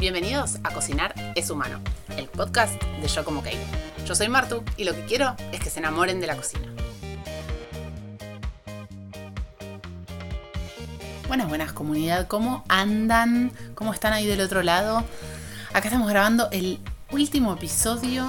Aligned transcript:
Bienvenidos 0.00 0.56
a 0.64 0.72
Cocinar 0.72 1.14
es 1.34 1.50
Humano, 1.50 1.78
el 2.16 2.26
podcast 2.26 2.82
de 3.02 3.06
Yo 3.06 3.22
Como 3.22 3.42
Kate. 3.42 3.60
Yo 4.06 4.14
soy 4.14 4.30
Martu 4.30 4.64
y 4.78 4.84
lo 4.84 4.94
que 4.94 5.04
quiero 5.04 5.36
es 5.52 5.60
que 5.60 5.68
se 5.68 5.78
enamoren 5.78 6.22
de 6.22 6.26
la 6.26 6.36
cocina. 6.36 6.72
Buenas, 11.28 11.50
buenas 11.50 11.74
comunidad, 11.74 12.28
¿cómo 12.28 12.64
andan? 12.70 13.52
¿Cómo 13.74 13.92
están 13.92 14.14
ahí 14.14 14.26
del 14.26 14.40
otro 14.40 14.62
lado? 14.62 15.04
Acá 15.74 15.88
estamos 15.88 16.08
grabando 16.08 16.48
el 16.50 16.78
último 17.10 17.52
episodio 17.52 18.26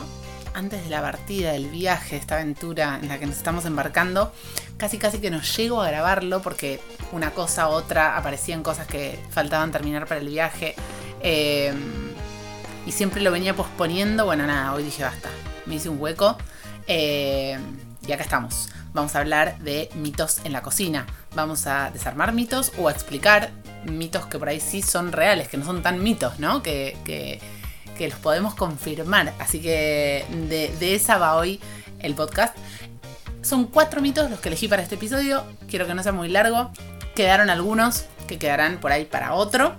antes 0.54 0.84
de 0.84 0.90
la 0.90 1.02
partida, 1.02 1.54
del 1.54 1.70
viaje, 1.70 2.18
esta 2.18 2.36
aventura 2.36 3.00
en 3.02 3.08
la 3.08 3.18
que 3.18 3.28
nos 3.28 3.38
estamos 3.38 3.64
embarcando. 3.64 4.34
Casi 4.76 4.98
casi 4.98 5.20
que 5.20 5.32
no 5.32 5.42
llego 5.42 5.82
a 5.82 5.88
grabarlo 5.88 6.42
porque 6.42 6.82
una 7.14 7.32
cosa 7.32 7.70
u 7.70 7.72
otra 7.72 8.18
aparecían 8.18 8.62
cosas 8.62 8.88
que 8.88 9.18
faltaban 9.30 9.72
terminar 9.72 10.06
para 10.06 10.20
el 10.20 10.28
viaje. 10.28 10.76
Eh, 11.24 11.74
y 12.86 12.92
siempre 12.92 13.22
lo 13.22 13.32
venía 13.32 13.56
posponiendo. 13.56 14.26
Bueno, 14.26 14.46
nada, 14.48 14.74
hoy 14.74 14.84
dije 14.84 15.04
basta. 15.04 15.30
Me 15.66 15.76
hice 15.76 15.90
un 15.90 16.02
hueco. 16.02 16.38
Eh, 16.88 17.58
y 18.08 18.12
acá 18.12 18.24
estamos. 18.24 18.70
Vamos 18.94 19.16
a 19.16 19.20
hablar 19.20 19.58
de 19.60 19.90
mitos 19.96 20.42
en 20.44 20.52
la 20.52 20.62
cocina. 20.62 21.06
Vamos 21.36 21.68
a 21.68 21.92
desarmar 21.92 22.34
mitos 22.34 22.74
o 22.78 22.88
a 22.88 22.92
explicar 22.92 23.52
mitos 23.86 24.26
que 24.26 24.38
por 24.38 24.50
ahí 24.50 24.60
sí 24.60 24.82
son 24.82 25.12
reales, 25.12 25.48
que 25.48 25.58
no 25.58 25.66
son 25.66 25.82
tan 25.82 26.04
mitos, 26.04 26.40
¿no? 26.40 26.62
Que, 26.62 26.98
que, 27.06 27.40
los 28.00 28.18
podemos 28.18 28.56
confirmar. 28.56 29.32
Así 29.38 29.62
que 29.62 30.26
de, 30.50 30.76
de 30.80 30.96
esa 30.96 31.20
va 31.20 31.36
hoy 31.36 31.62
el 32.00 32.16
podcast. 32.16 32.58
Son 33.44 33.66
cuatro 33.66 34.02
mitos 34.02 34.28
los 34.32 34.40
que 34.40 34.50
elegí 34.50 34.68
para 34.68 34.82
este 34.82 34.96
episodio. 34.96 35.44
Quiero 35.70 35.86
que 35.86 35.94
no 35.94 36.02
sea 36.02 36.12
muy 36.12 36.28
largo. 36.28 36.72
Quedaron 37.14 37.52
algunos 37.52 38.06
que 38.28 38.40
quedarán 38.40 38.80
por 38.80 38.92
ahí 38.92 39.06
para 39.06 39.34
otro. 39.34 39.76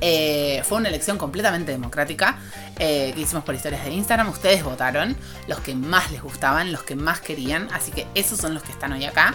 Eh, 0.00 0.62
fue 0.64 0.78
una 0.78 0.88
elección 0.88 1.18
completamente 1.18 1.72
democrática 1.72 2.38
eh, 2.78 3.12
que 3.14 3.20
hicimos 3.20 3.44
por 3.44 3.54
historias 3.54 3.84
de 3.84 3.92
Instagram. 3.92 4.28
Ustedes 4.30 4.64
votaron 4.64 5.16
los 5.46 5.60
que 5.60 5.74
más 5.74 6.10
les 6.10 6.22
gustaban, 6.22 6.72
los 6.72 6.82
que 6.82 6.96
más 6.96 7.20
querían. 7.20 7.68
Así 7.72 7.90
que 7.90 8.06
esos 8.14 8.38
son 8.38 8.54
los 8.54 8.62
que 8.62 8.72
están 8.72 8.92
hoy 8.92 9.04
acá. 9.04 9.34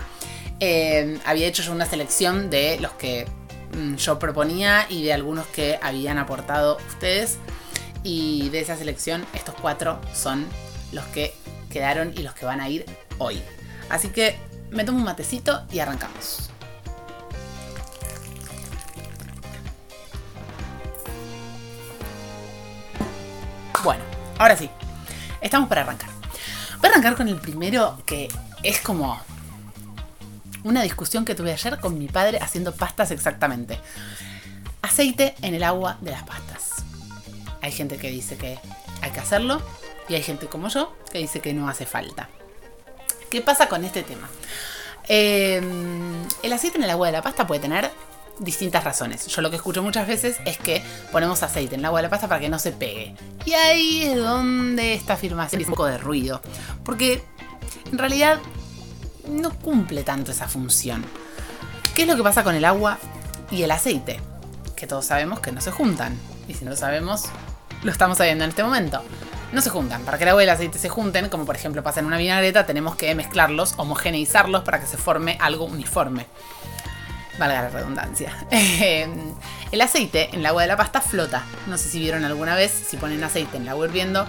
Eh, 0.59 1.19
había 1.25 1.47
hecho 1.47 1.63
yo 1.63 1.71
una 1.71 1.85
selección 1.85 2.49
de 2.49 2.79
los 2.79 2.91
que 2.93 3.27
mm, 3.75 3.95
yo 3.95 4.17
proponía 4.17 4.85
y 4.89 5.03
de 5.03 5.13
algunos 5.13 5.45
que 5.47 5.79
habían 5.81 6.17
aportado 6.17 6.77
ustedes. 6.87 7.37
Y 8.03 8.49
de 8.49 8.61
esa 8.61 8.77
selección, 8.77 9.25
estos 9.33 9.55
cuatro 9.61 9.99
son 10.13 10.45
los 10.91 11.05
que 11.05 11.33
quedaron 11.69 12.13
y 12.15 12.23
los 12.23 12.33
que 12.33 12.45
van 12.45 12.61
a 12.61 12.69
ir 12.69 12.85
hoy. 13.17 13.41
Así 13.89 14.09
que 14.09 14.37
me 14.71 14.83
tomo 14.83 14.99
un 14.99 15.03
matecito 15.03 15.63
y 15.71 15.79
arrancamos. 15.79 16.49
Ahora 24.37 24.55
sí, 24.57 24.69
estamos 25.41 25.69
para 25.69 25.81
arrancar. 25.81 26.09
Voy 26.79 26.89
a 26.89 26.91
arrancar 26.91 27.15
con 27.15 27.27
el 27.27 27.39
primero 27.39 28.01
que 28.05 28.27
es 28.63 28.79
como 28.81 29.19
una 30.63 30.81
discusión 30.81 31.25
que 31.25 31.35
tuve 31.35 31.53
ayer 31.53 31.79
con 31.79 31.97
mi 31.97 32.07
padre 32.07 32.39
haciendo 32.39 32.73
pastas 32.73 33.11
exactamente. 33.11 33.79
Aceite 34.81 35.35
en 35.41 35.53
el 35.53 35.63
agua 35.63 35.97
de 36.01 36.11
las 36.11 36.23
pastas. 36.23 36.83
Hay 37.61 37.71
gente 37.71 37.97
que 37.97 38.09
dice 38.09 38.37
que 38.37 38.59
hay 39.01 39.11
que 39.11 39.19
hacerlo 39.19 39.61
y 40.07 40.15
hay 40.15 40.23
gente 40.23 40.47
como 40.47 40.67
yo 40.69 40.95
que 41.11 41.19
dice 41.19 41.39
que 41.39 41.53
no 41.53 41.69
hace 41.69 41.85
falta. 41.85 42.29
¿Qué 43.29 43.41
pasa 43.41 43.67
con 43.69 43.83
este 43.83 44.03
tema? 44.03 44.29
Eh, 45.07 45.61
el 46.41 46.53
aceite 46.53 46.77
en 46.77 46.83
el 46.83 46.89
agua 46.89 47.07
de 47.07 47.13
la 47.13 47.21
pasta 47.21 47.45
puede 47.45 47.61
tener 47.61 47.91
distintas 48.39 48.83
razones. 48.83 49.27
Yo 49.27 49.41
lo 49.41 49.49
que 49.49 49.55
escucho 49.55 49.81
muchas 49.81 50.07
veces 50.07 50.37
es 50.45 50.57
que 50.57 50.83
ponemos 51.11 51.43
aceite 51.43 51.75
en 51.75 51.81
el 51.81 51.85
agua 51.85 51.99
de 51.99 52.03
la 52.03 52.09
pasta 52.09 52.27
para 52.27 52.41
que 52.41 52.49
no 52.49 52.59
se 52.59 52.71
pegue. 52.71 53.15
Y 53.45 53.53
ahí 53.53 54.03
es 54.03 54.17
donde 54.17 54.93
esta 54.93 55.13
afirmación 55.13 55.61
es 55.61 55.67
un 55.67 55.73
poco 55.73 55.85
de 55.85 55.97
ruido. 55.97 56.41
Porque 56.83 57.23
en 57.91 57.97
realidad 57.97 58.39
no 59.29 59.51
cumple 59.57 60.03
tanto 60.03 60.31
esa 60.31 60.47
función. 60.47 61.05
¿Qué 61.95 62.03
es 62.03 62.07
lo 62.07 62.15
que 62.15 62.23
pasa 62.23 62.43
con 62.43 62.55
el 62.55 62.65
agua 62.65 62.97
y 63.51 63.63
el 63.63 63.71
aceite? 63.71 64.19
Que 64.75 64.87
todos 64.87 65.05
sabemos 65.05 65.39
que 65.39 65.51
no 65.51 65.61
se 65.61 65.71
juntan. 65.71 66.17
Y 66.47 66.53
si 66.53 66.65
no 66.65 66.71
lo 66.71 66.77
sabemos, 66.77 67.23
lo 67.83 67.91
estamos 67.91 68.17
sabiendo 68.17 68.43
en 68.43 68.49
este 68.49 68.63
momento. 68.63 69.01
No 69.53 69.61
se 69.61 69.69
juntan. 69.69 70.03
Para 70.03 70.17
que 70.17 70.25
el 70.25 70.31
agua 70.31 70.43
y 70.43 70.45
el 70.45 70.49
aceite 70.49 70.77
se 70.77 70.89
junten, 70.89 71.29
como 71.29 71.45
por 71.45 71.55
ejemplo 71.55 71.81
pasa 71.83 72.01
en 72.01 72.07
una 72.07 72.17
vinagreta, 72.17 72.65
tenemos 72.65 72.95
que 72.95 73.15
mezclarlos, 73.15 73.75
homogeneizarlos 73.77 74.63
para 74.63 74.81
que 74.81 74.87
se 74.87 74.97
forme 74.97 75.37
algo 75.39 75.65
uniforme 75.65 76.25
valga 77.37 77.63
la 77.63 77.69
redundancia. 77.69 78.33
el 78.51 79.81
aceite 79.81 80.29
en 80.33 80.39
el 80.39 80.45
agua 80.45 80.63
de 80.63 80.67
la 80.67 80.77
pasta 80.77 81.01
flota. 81.01 81.43
No 81.67 81.77
sé 81.77 81.89
si 81.89 81.99
vieron 81.99 82.23
alguna 82.23 82.55
vez, 82.55 82.71
si 82.71 82.97
ponen 82.97 83.23
aceite 83.23 83.57
en 83.57 83.63
el 83.63 83.69
agua 83.69 83.85
hirviendo, 83.85 84.27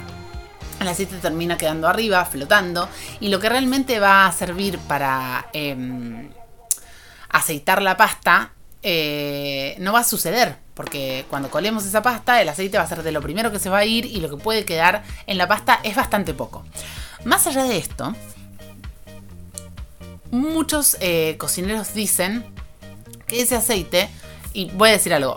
el 0.80 0.88
aceite 0.88 1.16
termina 1.16 1.56
quedando 1.56 1.88
arriba, 1.88 2.24
flotando. 2.24 2.88
Y 3.20 3.28
lo 3.28 3.40
que 3.40 3.48
realmente 3.48 3.98
va 3.98 4.26
a 4.26 4.32
servir 4.32 4.78
para 4.78 5.46
em, 5.52 6.30
aceitar 7.28 7.82
la 7.82 7.96
pasta 7.96 8.52
eh, 8.82 9.76
no 9.78 9.92
va 9.92 10.00
a 10.00 10.04
suceder. 10.04 10.56
Porque 10.74 11.24
cuando 11.30 11.50
colemos 11.50 11.86
esa 11.86 12.02
pasta, 12.02 12.42
el 12.42 12.48
aceite 12.48 12.76
va 12.76 12.84
a 12.84 12.88
ser 12.88 13.02
de 13.02 13.12
lo 13.12 13.22
primero 13.22 13.50
que 13.50 13.58
se 13.58 13.70
va 13.70 13.78
a 13.78 13.84
ir 13.84 14.04
y 14.04 14.20
lo 14.20 14.28
que 14.28 14.36
puede 14.36 14.64
quedar 14.64 15.02
en 15.26 15.38
la 15.38 15.48
pasta 15.48 15.80
es 15.82 15.96
bastante 15.96 16.34
poco. 16.34 16.64
Más 17.24 17.46
allá 17.46 17.64
de 17.64 17.78
esto, 17.78 18.14
muchos 20.30 20.98
eh, 21.00 21.36
cocineros 21.38 21.94
dicen 21.94 22.44
que 23.26 23.42
ese 23.42 23.56
aceite, 23.56 24.08
y 24.52 24.70
voy 24.70 24.90
a 24.90 24.92
decir 24.92 25.12
algo, 25.14 25.36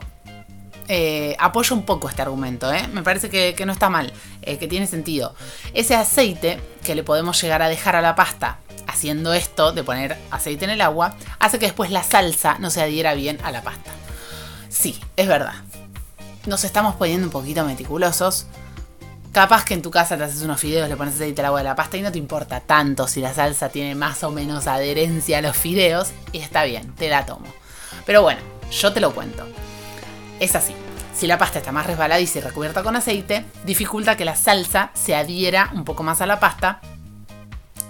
eh, 0.92 1.36
apoyo 1.38 1.76
un 1.76 1.84
poco 1.84 2.10
este 2.10 2.24
argumento, 2.24 2.74
¿eh? 2.74 2.88
me 2.92 3.04
parece 3.04 3.30
que, 3.30 3.66
no 3.66 3.72
está 3.72 3.90
mal, 3.92 4.12
eh, 4.42 4.58
que 4.58 4.68
tiene 4.68 4.88
sentido. 4.88 5.36
Ese 5.76 5.96
aceite 5.96 6.60
que 6.84 6.96
le 6.96 7.04
podemos 7.04 7.40
llegar 7.42 7.62
a 7.62 7.70
dejar 7.70 7.96
a 7.96 8.02
la 8.02 8.16
pasta 8.16 8.58
haciendo 8.88 9.34
esto 9.34 9.72
de 9.72 9.84
poner 9.84 10.18
aceite 10.32 10.66
en 10.66 10.72
el 10.72 10.82
agua, 10.82 11.16
hace 11.38 11.60
que 11.60 11.68
después 11.68 11.92
la 11.92 12.02
salsa 12.02 12.58
no 12.60 12.72
se 12.72 12.82
adhiera 12.82 13.14
bien 13.14 13.38
a 13.44 13.52
la 13.52 13.62
pasta. 13.62 13.92
Sí, 14.70 15.00
es 15.16 15.28
verdad. 15.28 15.54
Nos 16.48 16.64
estamos 16.64 16.96
poniendo 16.96 17.28
un 17.28 17.32
poquito 17.32 17.64
meticulosos. 17.66 18.48
Capaz 19.32 19.66
que 19.66 19.76
en 19.76 19.84
tu 19.84 19.92
casa 19.92 20.18
te 20.18 20.24
haces 20.24 20.42
unos 20.42 20.60
fideos, 20.60 20.90
le 20.90 20.98
pones 20.98 21.14
aceite 21.14 21.42
al 21.42 21.48
agua 21.48 21.60
de 21.60 21.66
la 21.66 21.76
pasta 21.76 21.98
y 21.98 22.02
no 22.02 22.12
te 22.12 22.18
importa 22.18 22.62
tanto 22.62 23.08
si 23.08 23.22
la 23.22 23.32
salsa 23.32 23.70
tiene 23.70 23.94
más 23.94 24.24
o 24.24 24.32
menos 24.32 24.66
adherencia 24.66 25.38
a 25.38 25.42
los 25.42 25.56
fideos 25.56 26.10
y 26.32 26.40
está 26.40 26.64
bien, 26.64 26.96
te 26.96 27.10
la 27.10 27.28
tomo. 27.28 27.46
Pero 28.06 28.22
bueno, 28.22 28.42
yo 28.72 28.94
te 28.94 29.00
lo 29.00 29.14
cuento. 29.14 29.48
Es 30.40 30.56
así. 30.56 30.74
Si 31.16 31.28
la 31.28 31.38
pasta 31.38 31.60
está 31.60 31.72
más 31.72 31.86
resbaladiza 31.86 32.40
y 32.40 32.42
recubierta 32.42 32.84
con 32.84 32.96
aceite, 32.96 33.46
dificulta 33.66 34.16
que 34.16 34.26
la 34.26 34.36
salsa 34.36 34.92
se 34.94 35.16
adhiera 35.16 35.70
un 35.74 35.84
poco 35.84 36.02
más 36.04 36.22
a 36.22 36.26
la 36.26 36.40
pasta, 36.40 36.80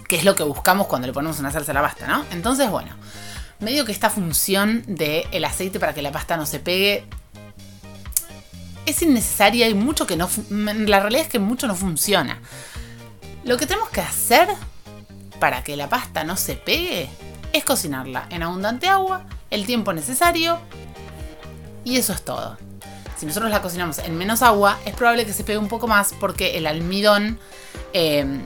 que 0.07 0.15
es 0.15 0.25
lo 0.25 0.35
que 0.35 0.43
buscamos 0.43 0.87
cuando 0.87 1.07
le 1.07 1.13
ponemos 1.13 1.39
una 1.39 1.51
salsa 1.51 1.71
a 1.71 1.75
la 1.75 1.81
pasta, 1.81 2.07
¿no? 2.07 2.25
Entonces, 2.31 2.69
bueno, 2.71 2.95
medio 3.59 3.85
que 3.85 3.91
esta 3.91 4.09
función 4.09 4.83
del 4.87 5.45
aceite 5.45 5.79
para 5.79 5.93
que 5.93 6.01
la 6.01 6.11
pasta 6.11 6.37
no 6.37 6.45
se 6.47 6.59
pegue 6.59 7.05
es 8.87 9.01
innecesaria 9.03 9.67
y 9.67 9.75
mucho 9.75 10.07
que 10.07 10.15
no... 10.15 10.27
La 10.49 10.99
realidad 10.99 11.23
es 11.23 11.29
que 11.29 11.39
mucho 11.39 11.67
no 11.67 11.75
funciona. 11.75 12.39
Lo 13.43 13.57
que 13.57 13.67
tenemos 13.67 13.89
que 13.89 14.01
hacer 14.01 14.49
para 15.39 15.63
que 15.63 15.77
la 15.77 15.87
pasta 15.87 16.23
no 16.23 16.35
se 16.35 16.55
pegue 16.55 17.09
es 17.53 17.63
cocinarla 17.63 18.25
en 18.29 18.43
abundante 18.43 18.87
agua, 18.87 19.25
el 19.49 19.65
tiempo 19.65 19.93
necesario 19.93 20.59
y 21.83 21.97
eso 21.97 22.13
es 22.13 22.21
todo. 22.23 22.57
Si 23.17 23.25
nosotros 23.25 23.51
la 23.51 23.61
cocinamos 23.61 23.99
en 23.99 24.17
menos 24.17 24.41
agua, 24.41 24.79
es 24.85 24.95
probable 24.95 25.25
que 25.25 25.33
se 25.33 25.43
pegue 25.43 25.57
un 25.57 25.67
poco 25.67 25.87
más 25.87 26.13
porque 26.19 26.57
el 26.57 26.65
almidón, 26.67 27.37
em, 27.91 28.41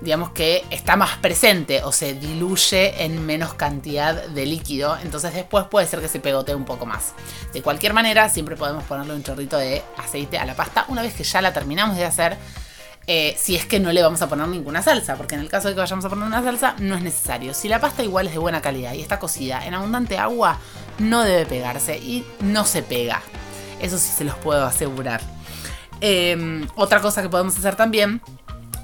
digamos 0.00 0.30
que 0.30 0.64
está 0.70 0.96
más 0.96 1.16
presente 1.18 1.82
o 1.84 1.92
se 1.92 2.14
diluye 2.14 3.04
en 3.04 3.24
menos 3.24 3.54
cantidad 3.54 4.26
de 4.26 4.46
líquido, 4.46 4.98
entonces 5.02 5.32
después 5.32 5.66
puede 5.66 5.86
ser 5.86 6.00
que 6.00 6.08
se 6.08 6.18
pegotee 6.18 6.54
un 6.54 6.64
poco 6.64 6.86
más. 6.86 7.12
De 7.52 7.62
cualquier 7.62 7.92
manera, 7.92 8.28
siempre 8.28 8.56
podemos 8.56 8.82
ponerle 8.84 9.14
un 9.14 9.22
chorrito 9.22 9.56
de 9.58 9.82
aceite 9.96 10.38
a 10.38 10.44
la 10.44 10.54
pasta 10.54 10.86
una 10.88 11.02
vez 11.02 11.14
que 11.14 11.22
ya 11.22 11.40
la 11.40 11.52
terminamos 11.52 11.96
de 11.96 12.04
hacer 12.04 12.36
eh, 13.06 13.36
si 13.38 13.54
es 13.54 13.66
que 13.66 13.80
no 13.80 13.92
le 13.92 14.02
vamos 14.02 14.22
a 14.22 14.28
poner 14.28 14.48
ninguna 14.48 14.82
salsa, 14.82 15.16
porque 15.16 15.34
en 15.34 15.42
el 15.42 15.50
caso 15.50 15.68
de 15.68 15.74
que 15.74 15.80
vayamos 15.80 16.04
a 16.04 16.08
poner 16.08 16.24
una 16.24 16.42
salsa 16.42 16.74
no 16.78 16.94
es 16.94 17.02
necesario. 17.02 17.52
Si 17.52 17.68
la 17.68 17.80
pasta 17.80 18.02
igual 18.02 18.26
es 18.26 18.32
de 18.32 18.38
buena 18.38 18.62
calidad 18.62 18.94
y 18.94 19.02
está 19.02 19.18
cocida 19.18 19.66
en 19.66 19.74
abundante 19.74 20.16
agua, 20.16 20.58
no 20.98 21.22
debe 21.22 21.44
pegarse 21.44 21.98
y 21.98 22.24
no 22.40 22.64
se 22.64 22.82
pega. 22.82 23.20
Eso 23.80 23.98
sí 23.98 24.10
se 24.16 24.24
los 24.24 24.36
puedo 24.36 24.64
asegurar. 24.64 25.20
Em, 26.00 26.66
otra 26.76 27.00
cosa 27.00 27.20
que 27.20 27.28
podemos 27.28 27.56
hacer 27.58 27.76
también, 27.76 28.22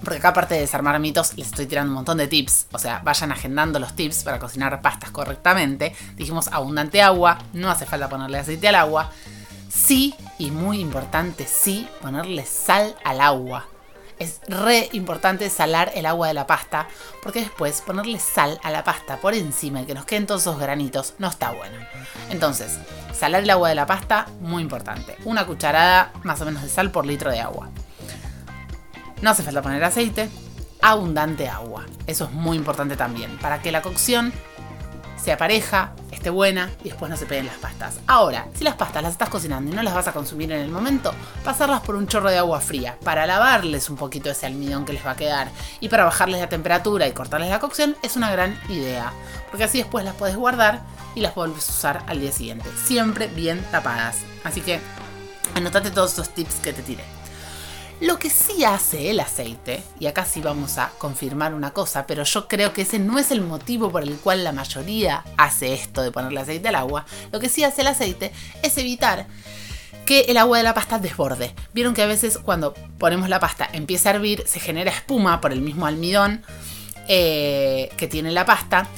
porque 0.05 0.19
acá 0.19 0.28
aparte 0.28 0.55
de 0.55 0.61
desarmar 0.61 0.99
mitos, 1.00 1.37
les 1.37 1.46
estoy 1.46 1.67
tirando 1.67 1.90
un 1.90 1.96
montón 1.96 2.19
de 2.19 2.26
tips. 2.26 2.67
O 2.72 2.78
sea, 2.78 3.00
vayan 3.02 3.32
agendando 3.32 3.78
los 3.78 3.96
tips 3.96 4.22
para 4.25 4.38
cocinar 4.38 4.82
pastas 4.82 5.11
correctamente. 5.11 5.94
Dijimos 6.17 6.49
abundante 6.49 7.00
agua, 7.00 7.38
no 7.55 7.70
hace 7.70 7.87
falta 7.87 8.11
ponerle 8.11 8.38
aceite 8.38 8.69
al 8.69 8.75
agua. 8.75 9.11
Sí, 9.70 10.14
y 10.38 10.50
muy 10.50 10.81
importante, 10.81 11.46
sí, 11.46 11.88
ponerle 12.02 12.44
sal 12.44 12.96
al 13.05 13.20
agua 13.20 13.67
es 14.20 14.40
re 14.46 14.90
importante 14.93 15.49
salar 15.50 15.90
el 15.94 16.06
agua 16.06 16.28
de 16.28 16.34
la 16.34 16.46
pasta, 16.46 16.87
porque 17.22 17.40
después 17.40 17.81
ponerle 17.81 18.20
sal 18.20 18.61
a 18.62 18.70
la 18.70 18.84
pasta 18.84 19.17
por 19.17 19.34
encima 19.34 19.81
y 19.81 19.87
que 19.87 19.94
nos 19.94 20.05
queden 20.05 20.26
todos 20.26 20.43
esos 20.43 20.61
granitos 20.61 21.14
no 21.19 21.28
está 21.28 21.50
bueno. 21.50 21.76
Entonces, 22.28 22.78
salar 23.19 23.43
el 23.43 23.50
agua 23.50 23.70
de 23.70 23.75
la 23.75 23.87
pasta, 23.87 24.26
muy 24.40 24.62
importante. 24.62 25.17
Una 25.25 25.46
cucharada 25.46 26.12
más 26.22 26.40
o 26.43 26.44
menos 26.44 26.62
de 26.62 26.69
sal 26.69 26.90
por 26.90 27.06
litro 27.06 27.31
de 27.31 27.40
agua. 27.40 27.70
No 29.22 29.31
hace 29.31 29.43
falta 29.43 29.62
poner 29.62 29.82
aceite, 29.82 30.28
abundante 30.82 31.49
agua. 31.49 31.87
Eso 32.06 32.25
es 32.25 32.32
muy 32.32 32.58
importante 32.58 32.96
también, 32.96 33.38
para 33.38 33.62
que 33.62 33.72
la 33.72 33.81
cocción 33.81 34.34
sea 35.22 35.37
pareja, 35.37 35.93
esté 36.11 36.31
buena 36.31 36.70
y 36.82 36.90
después 36.90 37.11
no 37.11 37.17
se 37.17 37.26
peguen 37.26 37.46
las 37.46 37.56
pastas. 37.56 37.99
Ahora, 38.06 38.46
si 38.55 38.64
las 38.64 38.75
pastas 38.75 39.02
las 39.02 39.12
estás 39.12 39.28
cocinando 39.28 39.70
y 39.70 39.75
no 39.75 39.82
las 39.82 39.94
vas 39.94 40.08
a 40.08 40.12
consumir 40.12 40.50
en 40.52 40.61
el 40.61 40.70
momento, 40.70 41.12
pasarlas 41.44 41.81
por 41.82 41.96
un 41.96 42.06
chorro 42.06 42.31
de 42.31 42.38
agua 42.38 42.61
fría 42.61 42.96
para 43.05 43.26
lavarles 43.26 43.90
un 43.90 43.96
poquito 43.96 44.31
ese 44.31 44.46
almidón 44.46 44.84
que 44.84 44.93
les 44.93 45.05
va 45.05 45.12
a 45.12 45.17
quedar 45.17 45.49
y 45.81 45.88
para 45.88 46.05
bajarles 46.05 46.40
la 46.40 46.49
temperatura 46.49 47.06
y 47.06 47.12
cortarles 47.12 47.50
la 47.50 47.61
cocción 47.61 47.96
es 48.02 48.17
una 48.17 48.31
gran 48.31 48.58
idea, 48.69 49.12
porque 49.50 49.64
así 49.64 49.78
después 49.78 50.05
las 50.05 50.14
puedes 50.14 50.37
guardar 50.37 50.81
y 51.14 51.20
las 51.20 51.34
vuelves 51.34 51.69
a 51.69 51.72
usar 51.72 52.05
al 52.06 52.20
día 52.20 52.32
siguiente, 52.32 52.69
siempre 52.84 53.26
bien 53.26 53.64
tapadas. 53.70 54.19
Así 54.44 54.61
que 54.61 54.81
anotate 55.55 55.90
todos 55.90 56.11
estos 56.11 56.31
tips 56.31 56.56
que 56.56 56.72
te 56.72 56.82
tiré. 56.82 57.19
Lo 58.00 58.19
que 58.19 58.31
sí 58.31 58.64
hace 58.64 59.11
el 59.11 59.20
aceite, 59.20 59.82
y 59.99 60.06
acá 60.06 60.25
sí 60.25 60.41
vamos 60.41 60.79
a 60.79 60.91
confirmar 60.97 61.52
una 61.52 61.73
cosa, 61.73 62.06
pero 62.06 62.25
yo 62.25 62.49
creo 62.49 62.73
que 62.73 62.82
ese 62.82 62.99
no 62.99 63.19
es 63.19 63.31
el 63.31 63.43
motivo 63.43 63.93
por 63.93 64.02
el 64.02 64.17
cual 64.17 64.43
la 64.43 64.52
mayoría 64.52 65.23
hace 65.37 65.75
esto 65.75 66.00
de 66.00 66.11
ponerle 66.11 66.41
aceite 66.41 66.69
al 66.69 66.76
agua, 66.76 67.05
lo 67.31 67.41
que 67.41 67.50
sí 67.50 67.62
hace 67.62 67.82
el 67.82 67.88
aceite 67.88 68.32
es 68.62 68.79
evitar 68.79 69.26
que 70.06 70.20
el 70.23 70.38
agua 70.38 70.56
de 70.56 70.64
la 70.64 70.73
pasta 70.73 70.99
desborde. 70.99 71.55
Vieron 71.75 71.93
que 71.93 72.02
a 72.02 72.06
veces 72.06 72.38
cuando 72.38 72.73
ponemos 72.99 73.29
la 73.29 73.38
pasta 73.38 73.69
empieza 73.70 74.08
a 74.08 74.14
hervir, 74.14 74.44
se 74.46 74.61
genera 74.61 74.91
espuma 74.91 75.43
por 75.43 75.53
el 75.53 75.61
mismo 75.61 75.85
almidón 75.85 76.43
eh, 77.06 77.91
que 77.99 78.08
tiene 78.08 78.31
la 78.31 78.46
pasta, 78.46 78.88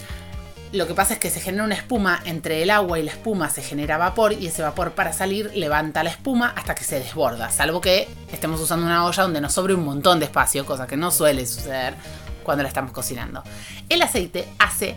lo 0.72 0.86
que 0.86 0.94
pasa 0.94 1.14
es 1.14 1.20
que 1.20 1.30
se 1.30 1.40
genera 1.40 1.64
una 1.64 1.74
espuma 1.74 2.20
entre 2.24 2.62
el 2.62 2.70
agua 2.70 2.98
y 2.98 3.02
la 3.02 3.10
espuma, 3.10 3.50
se 3.50 3.62
genera 3.62 3.98
vapor 3.98 4.32
y 4.32 4.46
ese 4.46 4.62
vapor 4.62 4.92
para 4.92 5.12
salir 5.12 5.50
levanta 5.54 6.02
la 6.02 6.10
espuma 6.10 6.54
hasta 6.56 6.74
que 6.74 6.84
se 6.84 6.98
desborda, 6.98 7.50
salvo 7.50 7.80
que 7.80 8.08
estemos 8.32 8.58
usando 8.60 8.86
una 8.86 9.04
olla 9.04 9.22
donde 9.22 9.42
nos 9.42 9.52
sobre 9.52 9.74
un 9.74 9.84
montón 9.84 10.18
de 10.18 10.24
espacio, 10.24 10.64
cosa 10.64 10.86
que 10.86 10.96
no 10.96 11.10
suele 11.10 11.46
suceder 11.46 11.94
cuando 12.42 12.62
la 12.62 12.68
estamos 12.68 12.92
cocinando. 12.92 13.42
El 13.90 14.00
aceite 14.00 14.48
hace 14.58 14.96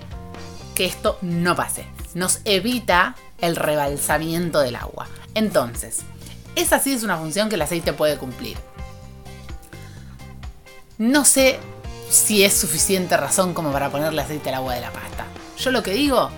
que 0.76 0.86
esto 0.86 1.18
no 1.22 1.56
pase, 1.58 1.86
nos 2.14 2.40
evita 2.46 3.16
el 3.42 3.58
rebalsamiento 3.58 4.62
del 4.62 4.78
agua. 4.78 5.08
Entonces, 5.34 6.04
esa 6.56 6.80
sí 6.80 6.94
es 6.94 7.04
una 7.04 7.18
función 7.18 7.50
que 7.50 7.56
el 7.56 7.62
aceite 7.62 7.92
puede 7.92 8.18
cumplir. 8.18 8.58
No 10.98 11.26
sé 11.26 11.60
si 12.10 12.46
es 12.46 12.54
suficiente 12.54 13.18
razón 13.18 13.54
como 13.54 13.74
para 13.74 13.90
ponerle 13.90 14.22
aceite 14.22 14.50
al 14.50 14.56
agua 14.56 14.76
de 14.76 14.82
la 14.82 14.92
pasta. 14.92 15.26
Yo 15.58 15.72
lo 15.72 15.84
que 15.84 15.94
digo 15.94 16.30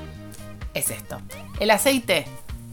es 0.73 0.89
esto. 0.89 1.19
El 1.59 1.71
aceite 1.71 2.25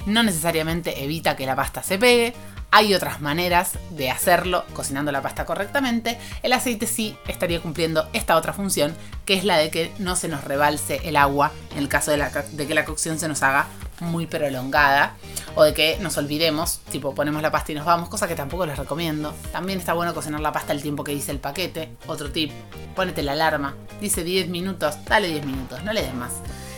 no 0.06 0.22
necesariamente 0.22 1.04
evita 1.04 1.36
que 1.36 1.46
la 1.46 1.56
pasta 1.56 1.82
se 1.82 1.98
pegue. 1.98 2.34
Hay 2.70 2.92
otras 2.92 3.20
maneras 3.20 3.78
de 3.90 4.10
hacerlo 4.10 4.64
cocinando 4.74 5.12
la 5.12 5.22
pasta 5.22 5.46
correctamente. 5.46 6.18
El 6.42 6.52
aceite 6.52 6.86
sí 6.86 7.16
estaría 7.28 7.60
cumpliendo 7.60 8.08
esta 8.12 8.36
otra 8.36 8.52
función, 8.52 8.94
que 9.24 9.34
es 9.34 9.44
la 9.44 9.56
de 9.56 9.70
que 9.70 9.92
no 9.98 10.16
se 10.16 10.28
nos 10.28 10.42
rebalse 10.42 11.00
el 11.04 11.16
agua 11.16 11.52
en 11.72 11.78
el 11.78 11.88
caso 11.88 12.10
de, 12.10 12.66
que 12.66 12.74
la 12.74 12.84
cocción 12.84 13.18
se 13.18 13.28
nos 13.28 13.42
haga 13.44 13.66
muy 14.00 14.26
prolongada 14.26 15.14
o 15.54 15.62
de 15.62 15.74
que 15.74 15.98
nos 16.00 16.16
olvidemos, 16.16 16.80
tipo 16.90 17.14
ponemos 17.14 17.42
la 17.42 17.50
pasta 17.50 17.72
y 17.72 17.74
nos 17.74 17.84
vamos, 17.84 18.08
cosa 18.08 18.26
que 18.28 18.34
tampoco 18.34 18.66
les 18.66 18.78
recomiendo. 18.78 19.34
También 19.52 19.78
está 19.78 19.92
bueno 19.92 20.14
cocinar 20.14 20.40
la 20.40 20.52
pasta 20.52 20.72
el 20.72 20.82
tiempo 20.82 21.04
que 21.04 21.12
dice 21.12 21.32
el 21.32 21.38
paquete. 21.38 21.90
Otro 22.06 22.30
tip, 22.30 22.50
ponete 22.94 23.22
la 23.22 23.32
alarma, 23.32 23.74
dice 24.00 24.24
10 24.24 24.48
minutos, 24.48 24.96
dale 25.04 25.28
10 25.28 25.46
minutos, 25.46 25.82
no 25.84 25.92
le 25.92 26.02
des 26.02 26.14
más, 26.14 26.32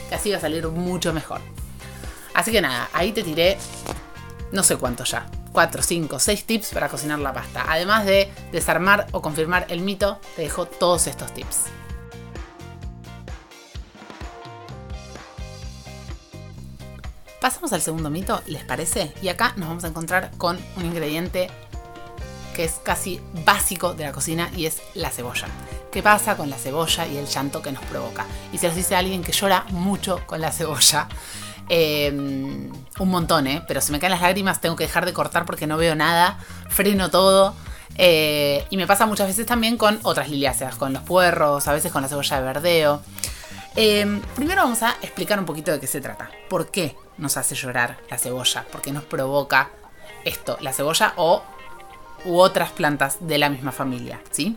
que 0.09 0.15
así 0.15 0.31
va 0.31 0.39
a 0.39 0.41
salir 0.41 0.67
mucho 0.69 1.13
mejor. 1.13 1.41
Así 2.35 2.53
que 2.53 2.61
nada, 2.61 2.89
ahí 2.93 3.13
te 3.13 3.23
tiré 3.23 3.57
no 4.53 4.63
sé 4.63 4.77
cuánto 4.77 5.05
ya, 5.05 5.27
4, 5.53 5.83
5, 5.83 6.19
6 6.19 6.45
tips 6.45 6.71
para 6.71 6.89
cocinar 6.89 7.19
la 7.19 7.33
pasta. 7.33 7.65
Además 7.69 8.05
de 8.05 8.31
desarmar 8.53 9.07
o 9.13 9.23
confirmar 9.23 9.67
el 9.69 9.81
mito, 9.81 10.21
te 10.37 10.43
dejo 10.43 10.67
todos 10.67 11.07
estos 11.07 11.33
tips. 11.33 11.65
Pasamos 17.47 17.73
al 17.73 17.81
segundo 17.81 18.11
mito, 18.11 18.43
¿les 18.47 18.65
parece? 18.65 19.13
Y 19.23 19.29
acá 19.29 19.53
nos 19.55 19.69
vamos 19.69 19.85
a 19.85 19.87
encontrar 19.87 20.33
con 20.37 20.59
un 20.77 20.85
ingrediente 20.85 21.49
que 22.57 22.65
es 22.65 22.81
casi 22.83 23.21
básico 23.45 23.95
de 23.95 24.03
la 24.03 24.11
cocina 24.11 24.51
y 24.57 24.67
es 24.67 24.83
la 24.95 25.11
cebolla. 25.11 25.47
¿Qué 25.93 26.03
pasa 26.03 26.37
con 26.37 26.51
la 26.51 26.57
cebolla 26.57 27.07
y 27.07 27.17
el 27.17 27.27
llanto 27.27 27.63
que 27.63 27.71
nos 27.71 27.85
provoca? 27.85 28.27
Y 28.53 28.59
se 28.59 28.67
los 28.67 28.75
dice 28.75 28.97
alguien 28.97 29.23
que 29.23 29.31
llora 29.31 29.65
mucho 29.71 30.27
con 30.27 30.41
la 30.41 30.51
cebolla. 30.51 31.07
Em, 31.69 32.73
un 32.99 33.09
montón, 33.09 33.47
¿eh? 33.47 33.63
Pero 33.69 33.81
se 33.81 33.93
me 33.93 34.01
caen 34.01 34.11
las 34.11 34.23
lágrimas, 34.23 34.61
tengo 34.61 34.75
que 34.75 34.83
dejar 34.83 35.07
de 35.07 35.13
cortar 35.13 35.47
porque 35.47 35.69
no 35.69 35.77
veo 35.77 35.95
nada, 35.95 36.41
freno 36.69 37.11
todo. 37.13 37.55
Eh, 37.97 38.67
y 38.71 38.77
me 38.77 38.89
pasa 38.89 39.07
muchas 39.07 39.29
veces 39.29 39.47
también 39.47 39.77
con 39.77 40.01
otras 40.03 40.29
liliáceas, 40.29 40.75
con 40.75 40.93
los 40.93 41.05
puerros, 41.05 41.69
a 41.69 41.73
veces 41.73 41.93
con 41.93 42.03
la 42.03 42.09
cebolla 42.09 42.41
de 42.41 42.43
verdeo. 42.43 43.03
Em, 43.79 44.23
primero 44.35 44.63
vamos 44.63 44.83
a 44.83 44.97
explicar 45.03 45.39
un 45.39 45.45
poquito 45.45 45.71
de 45.71 45.79
qué 45.79 45.87
se 45.87 46.01
trata. 46.01 46.31
¿Por 46.49 46.71
qué 46.71 46.97
nos 47.19 47.37
hace 47.37 47.55
llorar 47.55 47.99
la 48.11 48.17
cebolla? 48.17 48.65
¿Por 48.73 48.81
qué 48.81 48.91
nos 48.91 49.05
provoca 49.05 49.71
esto, 50.25 50.57
la 50.63 50.73
cebolla 50.73 51.13
o 51.17 51.43
u 52.25 52.39
otras 52.39 52.73
plantas 52.73 53.19
de 53.21 53.37
la 53.37 53.51
misma 53.51 53.73
familia? 53.73 54.23
¿Sí? 54.31 54.57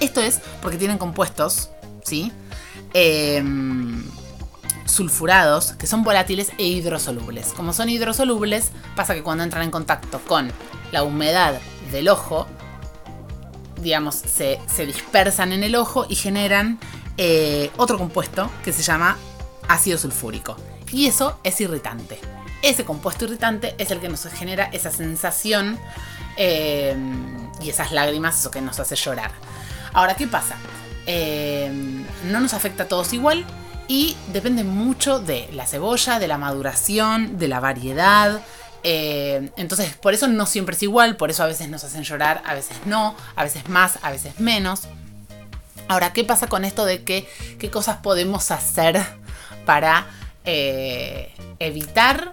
Esto 0.00 0.22
es 0.22 0.40
porque 0.62 0.78
tienen 0.78 0.96
compuestos, 0.96 1.68
¿sí? 2.02 2.32
Em, 2.94 4.02
sulfurados 4.86 5.72
que 5.72 5.86
son 5.86 6.02
volátiles 6.02 6.52
e 6.56 6.64
hidrosolubles. 6.64 7.48
Como 7.48 7.74
son 7.74 7.90
hidrosolubles, 7.90 8.70
pasa 8.96 9.14
que 9.14 9.22
cuando 9.22 9.44
entran 9.44 9.62
en 9.62 9.70
contacto 9.70 10.20
con 10.26 10.50
la 10.90 11.02
humedad 11.02 11.60
del 11.92 12.08
ojo, 12.08 12.46
digamos, 13.76 14.14
se, 14.14 14.58
se 14.74 14.86
dispersan 14.86 15.52
en 15.52 15.64
el 15.64 15.76
ojo 15.76 16.06
y 16.08 16.14
generan 16.14 16.80
eh, 17.16 17.70
otro 17.76 17.98
compuesto 17.98 18.50
que 18.64 18.72
se 18.72 18.82
llama 18.82 19.16
ácido 19.68 19.98
sulfúrico. 19.98 20.56
Y 20.92 21.06
eso 21.06 21.38
es 21.44 21.60
irritante. 21.60 22.18
Ese 22.62 22.84
compuesto 22.84 23.24
irritante 23.24 23.74
es 23.78 23.90
el 23.90 24.00
que 24.00 24.08
nos 24.08 24.22
genera 24.24 24.64
esa 24.72 24.90
sensación 24.90 25.78
eh, 26.36 26.96
y 27.62 27.70
esas 27.70 27.92
lágrimas, 27.92 28.38
eso 28.38 28.50
que 28.50 28.60
nos 28.60 28.78
hace 28.80 28.96
llorar. 28.96 29.32
Ahora, 29.92 30.14
¿qué 30.14 30.26
pasa? 30.26 30.56
Eh, 31.06 31.70
no 32.24 32.40
nos 32.40 32.54
afecta 32.54 32.84
a 32.84 32.88
todos 32.88 33.12
igual 33.12 33.44
y 33.88 34.16
depende 34.32 34.62
mucho 34.62 35.20
de 35.20 35.48
la 35.52 35.66
cebolla, 35.66 36.18
de 36.18 36.28
la 36.28 36.38
maduración, 36.38 37.38
de 37.38 37.48
la 37.48 37.60
variedad. 37.60 38.40
entonces, 38.82 39.94
por 39.96 40.14
eso 40.14 40.26
no 40.28 40.46
siempre 40.46 40.74
es 40.74 40.82
igual, 40.82 41.16
por 41.16 41.30
eso 41.30 41.42
a 41.42 41.46
veces 41.46 41.68
nos 41.68 41.84
hacen 41.84 42.02
llorar, 42.04 42.42
a 42.46 42.54
veces 42.54 42.76
no, 42.86 43.14
a 43.36 43.44
veces 43.44 43.68
más, 43.68 43.98
a 44.02 44.10
veces 44.10 44.38
menos. 44.38 44.88
Ahora, 45.90 46.12
¿qué 46.12 46.22
pasa 46.22 46.46
con 46.46 46.64
esto 46.64 46.84
de 46.84 47.02
que, 47.02 47.28
qué 47.58 47.68
cosas 47.68 47.96
podemos 47.96 48.52
hacer 48.52 49.04
para 49.66 50.06
eh, 50.44 51.34
evitar 51.58 52.30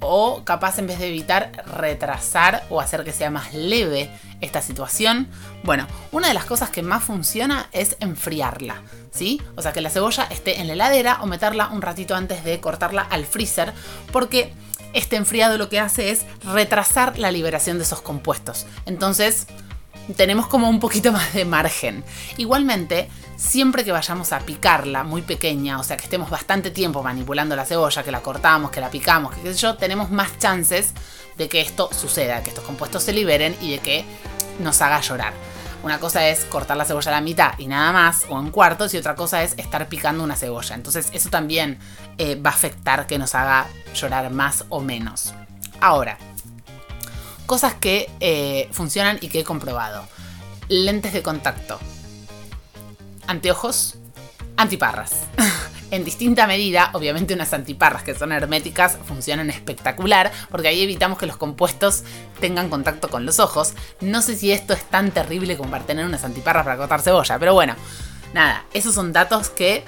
o 0.00 0.42
capaz 0.42 0.80
en 0.80 0.88
vez 0.88 0.98
de 0.98 1.06
evitar 1.06 1.52
retrasar 1.66 2.64
o 2.68 2.80
hacer 2.80 3.04
que 3.04 3.12
sea 3.12 3.30
más 3.30 3.54
leve 3.54 4.10
esta 4.40 4.60
situación? 4.60 5.28
Bueno, 5.62 5.86
una 6.10 6.26
de 6.26 6.34
las 6.34 6.46
cosas 6.46 6.70
que 6.70 6.82
más 6.82 7.04
funciona 7.04 7.68
es 7.70 7.96
enfriarla, 8.00 8.82
¿sí? 9.12 9.40
O 9.54 9.62
sea, 9.62 9.72
que 9.72 9.82
la 9.82 9.90
cebolla 9.90 10.24
esté 10.24 10.60
en 10.60 10.66
la 10.66 10.72
heladera 10.72 11.20
o 11.22 11.26
meterla 11.26 11.68
un 11.68 11.82
ratito 11.82 12.16
antes 12.16 12.42
de 12.42 12.58
cortarla 12.58 13.02
al 13.02 13.24
freezer, 13.24 13.72
porque 14.10 14.52
este 14.94 15.14
enfriado 15.14 15.58
lo 15.58 15.68
que 15.68 15.78
hace 15.78 16.10
es 16.10 16.26
retrasar 16.42 17.20
la 17.20 17.30
liberación 17.30 17.78
de 17.78 17.84
esos 17.84 18.02
compuestos. 18.02 18.66
Entonces, 18.84 19.46
tenemos 20.16 20.46
como 20.46 20.68
un 20.68 20.80
poquito 20.80 21.12
más 21.12 21.32
de 21.34 21.44
margen. 21.44 22.04
Igualmente, 22.36 23.08
siempre 23.36 23.84
que 23.84 23.92
vayamos 23.92 24.32
a 24.32 24.40
picarla 24.40 25.04
muy 25.04 25.22
pequeña, 25.22 25.78
o 25.78 25.82
sea 25.82 25.96
que 25.96 26.04
estemos 26.04 26.30
bastante 26.30 26.70
tiempo 26.70 27.02
manipulando 27.02 27.56
la 27.56 27.64
cebolla, 27.64 28.02
que 28.02 28.10
la 28.10 28.20
cortamos, 28.20 28.70
que 28.70 28.80
la 28.80 28.90
picamos, 28.90 29.34
que 29.34 29.42
qué 29.42 29.52
sé 29.54 29.58
yo, 29.60 29.76
tenemos 29.76 30.10
más 30.10 30.38
chances 30.38 30.92
de 31.36 31.48
que 31.48 31.60
esto 31.60 31.88
suceda, 31.92 32.42
que 32.42 32.50
estos 32.50 32.64
compuestos 32.64 33.02
se 33.02 33.12
liberen 33.12 33.56
y 33.60 33.70
de 33.72 33.78
que 33.78 34.04
nos 34.58 34.80
haga 34.82 35.00
llorar. 35.00 35.32
Una 35.82 35.98
cosa 35.98 36.28
es 36.28 36.44
cortar 36.44 36.76
la 36.76 36.84
cebolla 36.84 37.10
a 37.10 37.14
la 37.14 37.20
mitad 37.22 37.58
y 37.58 37.66
nada 37.66 37.90
más, 37.92 38.26
o 38.28 38.38
en 38.38 38.50
cuartos, 38.50 38.92
y 38.92 38.98
otra 38.98 39.14
cosa 39.14 39.42
es 39.42 39.54
estar 39.56 39.88
picando 39.88 40.22
una 40.22 40.36
cebolla. 40.36 40.74
Entonces 40.74 41.08
eso 41.12 41.30
también 41.30 41.78
eh, 42.18 42.34
va 42.34 42.50
a 42.50 42.52
afectar 42.52 43.06
que 43.06 43.18
nos 43.18 43.34
haga 43.34 43.66
llorar 43.94 44.30
más 44.30 44.66
o 44.68 44.80
menos. 44.80 45.32
Ahora, 45.80 46.18
cosas 47.50 47.74
que 47.74 48.08
eh, 48.20 48.68
funcionan 48.70 49.18
y 49.20 49.26
que 49.26 49.40
he 49.40 49.44
comprobado. 49.44 50.06
Lentes 50.68 51.12
de 51.12 51.20
contacto. 51.20 51.80
Anteojos. 53.26 53.96
Antiparras. 54.56 55.24
en 55.90 56.04
distinta 56.04 56.46
medida, 56.46 56.90
obviamente 56.92 57.34
unas 57.34 57.52
antiparras 57.52 58.04
que 58.04 58.14
son 58.14 58.30
herméticas 58.30 58.98
funcionan 59.04 59.50
espectacular, 59.50 60.30
porque 60.48 60.68
ahí 60.68 60.80
evitamos 60.80 61.18
que 61.18 61.26
los 61.26 61.36
compuestos 61.36 62.04
tengan 62.38 62.68
contacto 62.68 63.08
con 63.08 63.26
los 63.26 63.40
ojos. 63.40 63.72
No 64.00 64.22
sé 64.22 64.36
si 64.36 64.52
esto 64.52 64.72
es 64.72 64.84
tan 64.84 65.10
terrible 65.10 65.56
como 65.56 65.72
para 65.72 65.84
tener 65.84 66.06
unas 66.06 66.22
antiparras 66.22 66.62
para 66.62 66.76
cortar 66.76 67.02
cebolla, 67.02 67.36
pero 67.40 67.52
bueno, 67.52 67.74
nada, 68.32 68.64
esos 68.74 68.94
son 68.94 69.12
datos 69.12 69.50
que 69.50 69.82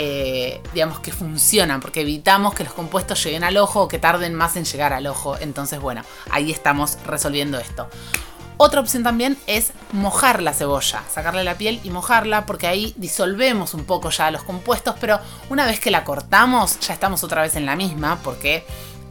eh, 0.00 0.62
digamos 0.72 1.00
que 1.00 1.10
funcionan, 1.10 1.80
porque 1.80 2.02
evitamos 2.02 2.54
que 2.54 2.62
los 2.62 2.72
compuestos 2.72 3.24
lleguen 3.24 3.42
al 3.42 3.56
ojo 3.56 3.82
o 3.82 3.88
que 3.88 3.98
tarden 3.98 4.32
más 4.32 4.54
en 4.54 4.64
llegar 4.64 4.92
al 4.92 5.08
ojo. 5.08 5.36
Entonces, 5.40 5.80
bueno, 5.80 6.02
ahí 6.30 6.52
estamos 6.52 6.98
resolviendo 7.04 7.58
esto. 7.58 7.88
Otra 8.58 8.80
opción 8.80 9.02
también 9.02 9.36
es 9.48 9.72
mojar 9.90 10.40
la 10.40 10.54
cebolla, 10.54 11.02
sacarle 11.12 11.42
la 11.42 11.58
piel 11.58 11.80
y 11.82 11.90
mojarla, 11.90 12.46
porque 12.46 12.68
ahí 12.68 12.94
disolvemos 12.96 13.74
un 13.74 13.86
poco 13.86 14.10
ya 14.10 14.30
los 14.30 14.44
compuestos, 14.44 14.94
pero 15.00 15.18
una 15.50 15.66
vez 15.66 15.80
que 15.80 15.90
la 15.90 16.04
cortamos, 16.04 16.78
ya 16.78 16.94
estamos 16.94 17.24
otra 17.24 17.42
vez 17.42 17.56
en 17.56 17.66
la 17.66 17.74
misma, 17.74 18.20
porque 18.22 18.64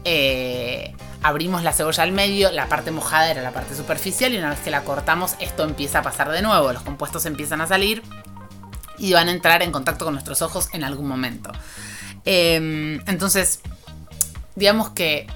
eh, 0.06 0.96
abrimos 1.22 1.64
la 1.64 1.74
cebolla 1.74 2.04
al 2.04 2.14
medio, 2.14 2.50
la 2.54 2.70
parte 2.70 2.92
mojada 2.92 3.30
era 3.30 3.42
la 3.42 3.52
parte 3.52 3.76
superficial, 3.76 4.34
y 4.34 4.38
una 4.38 4.52
vez 4.52 4.60
que 4.60 4.72
la 4.72 4.86
cortamos, 4.86 5.36
esto 5.40 5.66
empieza 5.66 6.00
a 6.00 6.02
pasar 6.02 6.30
de 6.32 6.42
nuevo, 6.42 6.72
los 6.72 6.84
compuestos 6.84 7.26
empiezan 7.26 7.60
a 7.60 7.68
salir 7.68 8.04
y 8.98 9.14
van 9.14 9.28
a 9.30 9.32
entrar 9.32 9.62
en 9.64 9.72
contacto 9.72 10.06
con 10.06 10.14
nuestros 10.14 10.42
ojos 10.42 10.70
en 10.74 10.84
algún 10.84 11.08
momento. 11.08 11.52
Em, 12.26 13.02
entonces, 13.08 13.62
digamos 14.56 14.90
que 14.90 15.28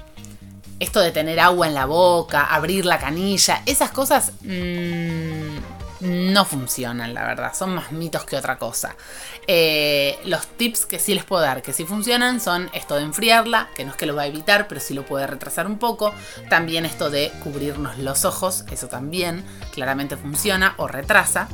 esto 0.80 1.00
de 1.00 1.12
tener 1.12 1.38
agua 1.40 1.68
en 1.68 1.74
la 1.74 1.86
boca, 1.86 2.44
abrir 2.44 2.84
la 2.84 2.98
canilla, 2.98 3.62
esas 3.66 3.90
cosas 3.90 4.32
mmm, 4.42 5.56
no 6.02 6.44
funcionan, 6.44 7.14
la 7.14 7.24
verdad. 7.24 7.54
Son 7.54 7.74
más 7.74 7.92
mitos 7.92 8.24
que 8.24 8.36
otra 8.36 8.58
cosa. 8.58 8.96
Eh, 9.46 10.18
los 10.24 10.46
tips 10.46 10.86
que 10.86 10.98
sí 10.98 11.14
les 11.14 11.24
puedo 11.24 11.42
dar, 11.42 11.62
que 11.62 11.72
sí 11.72 11.84
funcionan, 11.84 12.40
son 12.40 12.68
esto 12.74 12.96
de 12.96 13.02
enfriarla, 13.02 13.68
que 13.74 13.84
no 13.84 13.92
es 13.92 13.96
que 13.96 14.06
lo 14.06 14.16
va 14.16 14.22
a 14.22 14.26
evitar, 14.26 14.66
pero 14.66 14.80
sí 14.80 14.94
lo 14.94 15.06
puede 15.06 15.26
retrasar 15.26 15.66
un 15.66 15.78
poco. 15.78 16.12
También 16.48 16.84
esto 16.84 17.10
de 17.10 17.32
cubrirnos 17.42 17.98
los 17.98 18.24
ojos, 18.24 18.64
eso 18.70 18.88
también 18.88 19.44
claramente 19.72 20.16
funciona 20.16 20.74
o 20.76 20.88
retrasa. 20.88 21.48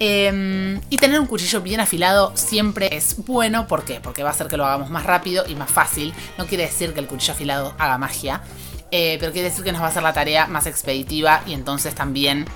Em, 0.00 0.80
y 0.90 0.98
tener 0.98 1.18
un 1.18 1.26
cuchillo 1.26 1.60
bien 1.60 1.80
afilado 1.80 2.32
siempre 2.36 2.96
es 2.96 3.16
bueno. 3.26 3.66
¿Por 3.66 3.84
qué? 3.84 4.00
Porque 4.00 4.22
va 4.22 4.30
a 4.30 4.32
hacer 4.32 4.46
que 4.46 4.56
lo 4.56 4.64
hagamos 4.64 4.90
más 4.90 5.04
rápido 5.04 5.44
y 5.46 5.54
más 5.54 5.70
fácil. 5.70 6.14
No 6.36 6.46
quiere 6.46 6.64
decir 6.64 6.94
que 6.94 7.00
el 7.00 7.06
cuchillo 7.06 7.32
afilado 7.32 7.74
haga 7.78 7.98
magia. 7.98 8.42
Eh, 8.90 9.16
pero 9.20 9.32
quiere 9.32 9.50
decir 9.50 9.64
que 9.64 9.72
nos 9.72 9.82
va 9.82 9.86
a 9.86 9.88
hacer 9.90 10.02
la 10.02 10.14
tarea 10.14 10.46
más 10.46 10.66
expeditiva 10.66 11.42
y 11.46 11.52
entonces 11.52 11.94
también 11.94 12.46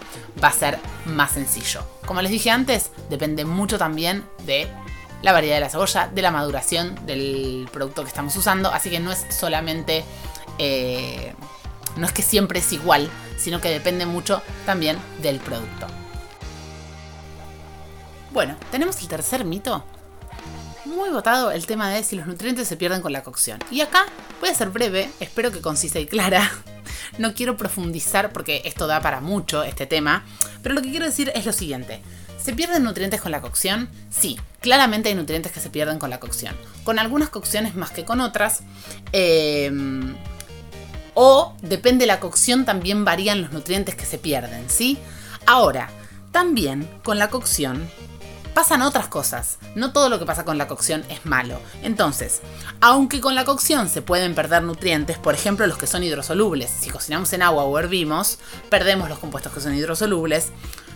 va 0.43 0.49
a 0.49 0.53
ser 0.53 0.79
más 1.05 1.33
sencillo. 1.33 1.83
Como 2.07 2.23
les 2.23 2.31
dije 2.31 2.51
antes, 2.51 2.91
depende 3.11 3.45
mucho 3.45 3.77
también 3.77 4.25
de 4.47 4.67
la 5.21 5.33
variedad 5.33 5.57
de 5.57 5.61
la 5.61 5.69
cebolla, 5.69 6.09
de 6.09 6.23
la 6.23 6.31
maduración 6.31 6.99
del 7.07 7.69
producto 7.73 8.03
que 8.03 8.09
estamos 8.09 8.35
usando. 8.37 8.71
Así 8.71 8.91
que 8.91 9.01
no 9.01 9.13
es 9.13 9.27
solamente... 9.31 10.05
Eh, 10.59 11.35
no 11.97 12.07
es 12.07 12.13
que 12.13 12.23
siempre 12.23 12.61
es 12.61 12.73
igual, 12.73 13.11
sino 13.37 13.61
que 13.61 13.69
depende 13.69 14.07
mucho 14.07 14.43
también 14.65 14.97
del 15.21 15.39
producto. 15.41 15.87
Bueno, 18.33 18.57
tenemos 18.71 18.99
el 19.03 19.09
tercer 19.09 19.45
mito. 19.45 19.85
Muy 20.87 21.11
votado 21.11 21.51
el 21.51 21.67
tema 21.67 21.91
de 21.91 22.03
si 22.03 22.17
los 22.17 22.27
nutrientes 22.27 22.67
se 22.67 22.79
pierden 22.79 23.03
con 23.03 23.13
la 23.13 23.23
cocción. 23.23 23.59
Y 23.71 23.83
acá 23.83 24.07
voy 24.41 24.49
a 24.49 24.55
ser 24.55 24.71
breve, 24.71 25.11
espero 25.21 25.53
que 25.53 25.61
concisa 25.61 25.99
y 25.99 26.07
clara. 26.07 26.51
No 27.19 27.35
quiero 27.35 27.59
profundizar 27.59 28.33
porque 28.33 28.63
esto 28.65 28.87
da 28.87 29.03
para 29.03 29.21
mucho 29.21 29.65
este 29.65 29.87
tema, 29.87 30.25
pero 30.63 30.75
lo 30.75 30.81
que 30.81 30.91
quiero 30.91 31.05
decir 31.05 31.31
es 31.35 31.45
lo 31.45 31.53
siguiente. 31.53 32.01
¿Se 32.43 32.55
pierden 32.55 32.85
nutrientes 32.85 33.21
con 33.21 33.33
la 33.33 33.43
cocción? 33.43 33.91
Sí, 34.09 34.41
claramente 34.61 35.11
hay 35.11 35.15
nutrientes 35.15 35.53
que 35.53 35.61
se 35.61 35.69
pierden 35.69 35.99
con 35.99 36.09
la 36.09 36.21
cocción. 36.21 36.57
Con 36.85 36.99
algunas 36.99 37.29
cocciones 37.29 37.75
más 37.75 37.91
que 37.91 38.07
con 38.07 38.21
otras. 38.21 38.61
Em, 39.13 40.15
o 41.13 41.55
depende 41.61 42.05
de 42.05 42.07
la 42.07 42.19
cocción 42.19 42.65
también 42.65 43.05
varían 43.05 43.43
los 43.43 43.53
nutrientes 43.53 43.95
que 43.95 44.07
se 44.07 44.17
pierden, 44.17 44.71
¿sí? 44.71 44.97
Ahora, 45.45 45.91
también 46.31 46.89
con 47.05 47.19
la 47.19 47.29
cocción 47.29 47.91
pasan 48.55 48.83
otras 48.83 49.09
cosas. 49.09 49.59
No 49.75 49.93
todo 49.93 50.09
lo 50.09 50.19
que 50.19 50.27
pasa 50.27 50.45
con 50.45 50.59
la 50.59 50.69
cocción 50.69 51.05
es 51.09 51.25
malo. 51.25 51.61
Entonces, 51.83 52.41
aunque 52.81 53.21
con 53.21 53.35
la 53.35 53.45
cocción 53.45 53.89
se 53.89 54.03
pueden 54.03 54.35
perder 54.35 54.63
nutrientes, 54.63 55.19
por 55.19 55.35
ejemplo 55.35 55.67
los 55.67 55.79
que 55.79 55.87
son 55.87 56.03
hidrosolubles, 56.03 56.71
si 56.71 56.91
cocinamos 56.91 57.33
en 57.33 57.43
agua 57.43 57.65
o 57.65 57.79
hervimos, 57.79 58.39
perdemos 58.71 59.09
los 59.09 59.19
compuestos 59.19 59.53
que 59.53 59.61
son 59.61 59.75
hidrosolubles, 59.75 60.51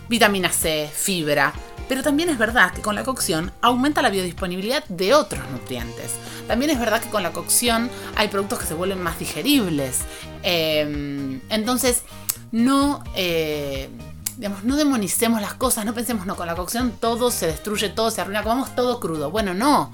vitamina 0.09 0.51
C, 0.51 0.89
fibra, 0.93 1.53
pero 1.87 2.03
también 2.03 2.29
es 2.29 2.37
verdad 2.37 2.73
que 2.73 2.81
con 2.81 2.95
la 2.95 3.03
cocción 3.03 3.51
aumenta 3.61 4.01
la 4.01 4.09
biodisponibilidad 4.09 4.83
de 4.85 5.13
otros 5.13 5.47
nutrientes. 5.51 6.11
También 6.47 6.71
es 6.71 6.79
verdad 6.79 7.01
que 7.01 7.09
con 7.09 7.23
la 7.23 7.31
cocción 7.31 7.89
hay 8.15 8.27
productos 8.27 8.59
que 8.59 8.65
se 8.65 8.73
vuelven 8.73 9.01
más 9.01 9.19
digeribles. 9.19 9.99
Em, 10.43 11.41
entonces, 11.49 12.03
no... 12.51 13.03
Eh, 13.15 13.89
digamos, 14.37 14.63
no 14.63 14.77
demonicemos 14.77 15.41
las 15.41 15.55
cosas, 15.55 15.83
no 15.85 15.93
pensemos, 15.93 16.25
no, 16.25 16.35
con 16.35 16.47
la 16.47 16.55
cocción 16.55 16.91
todo 16.99 17.31
se 17.31 17.47
destruye, 17.47 17.89
todo 17.89 18.11
se 18.11 18.21
arruina, 18.21 18.43
comamos 18.43 18.75
todo 18.75 18.99
crudo. 18.99 19.31
Bueno, 19.31 19.53
no. 19.53 19.91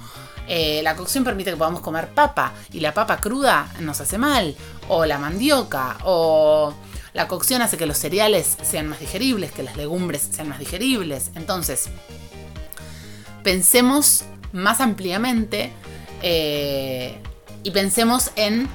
Eh, 0.47 0.81
la 0.83 0.97
cocción 0.97 1.23
permite 1.23 1.51
que 1.51 1.57
podamos 1.57 1.79
comer 1.79 2.09
papa 2.09 2.51
y 2.73 2.81
la 2.81 2.93
papa 2.93 3.17
cruda 3.17 3.71
nos 3.79 4.01
hace 4.01 4.17
mal, 4.17 4.55
o 4.89 5.05
la 5.05 5.17
mandioca, 5.17 5.97
o 6.03 6.73
la 7.13 7.29
cocción 7.29 7.61
hace 7.61 7.77
que 7.77 7.85
los 7.85 7.97
cereales 7.97 8.57
sean 8.61 8.87
más 8.89 8.99
digeribles, 8.99 9.53
que 9.53 9.63
las 9.63 9.77
legumbres 9.77 10.27
sean 10.29 10.49
más 10.49 10.59
digeribles. 10.59 11.31
Entonces, 11.35 11.85
pensemos 13.43 14.25
más 14.51 14.81
ampliamente 14.81 15.71
eh, 16.21 17.17
y 17.63 17.71
pensemos 17.71 18.31
en 18.35 18.67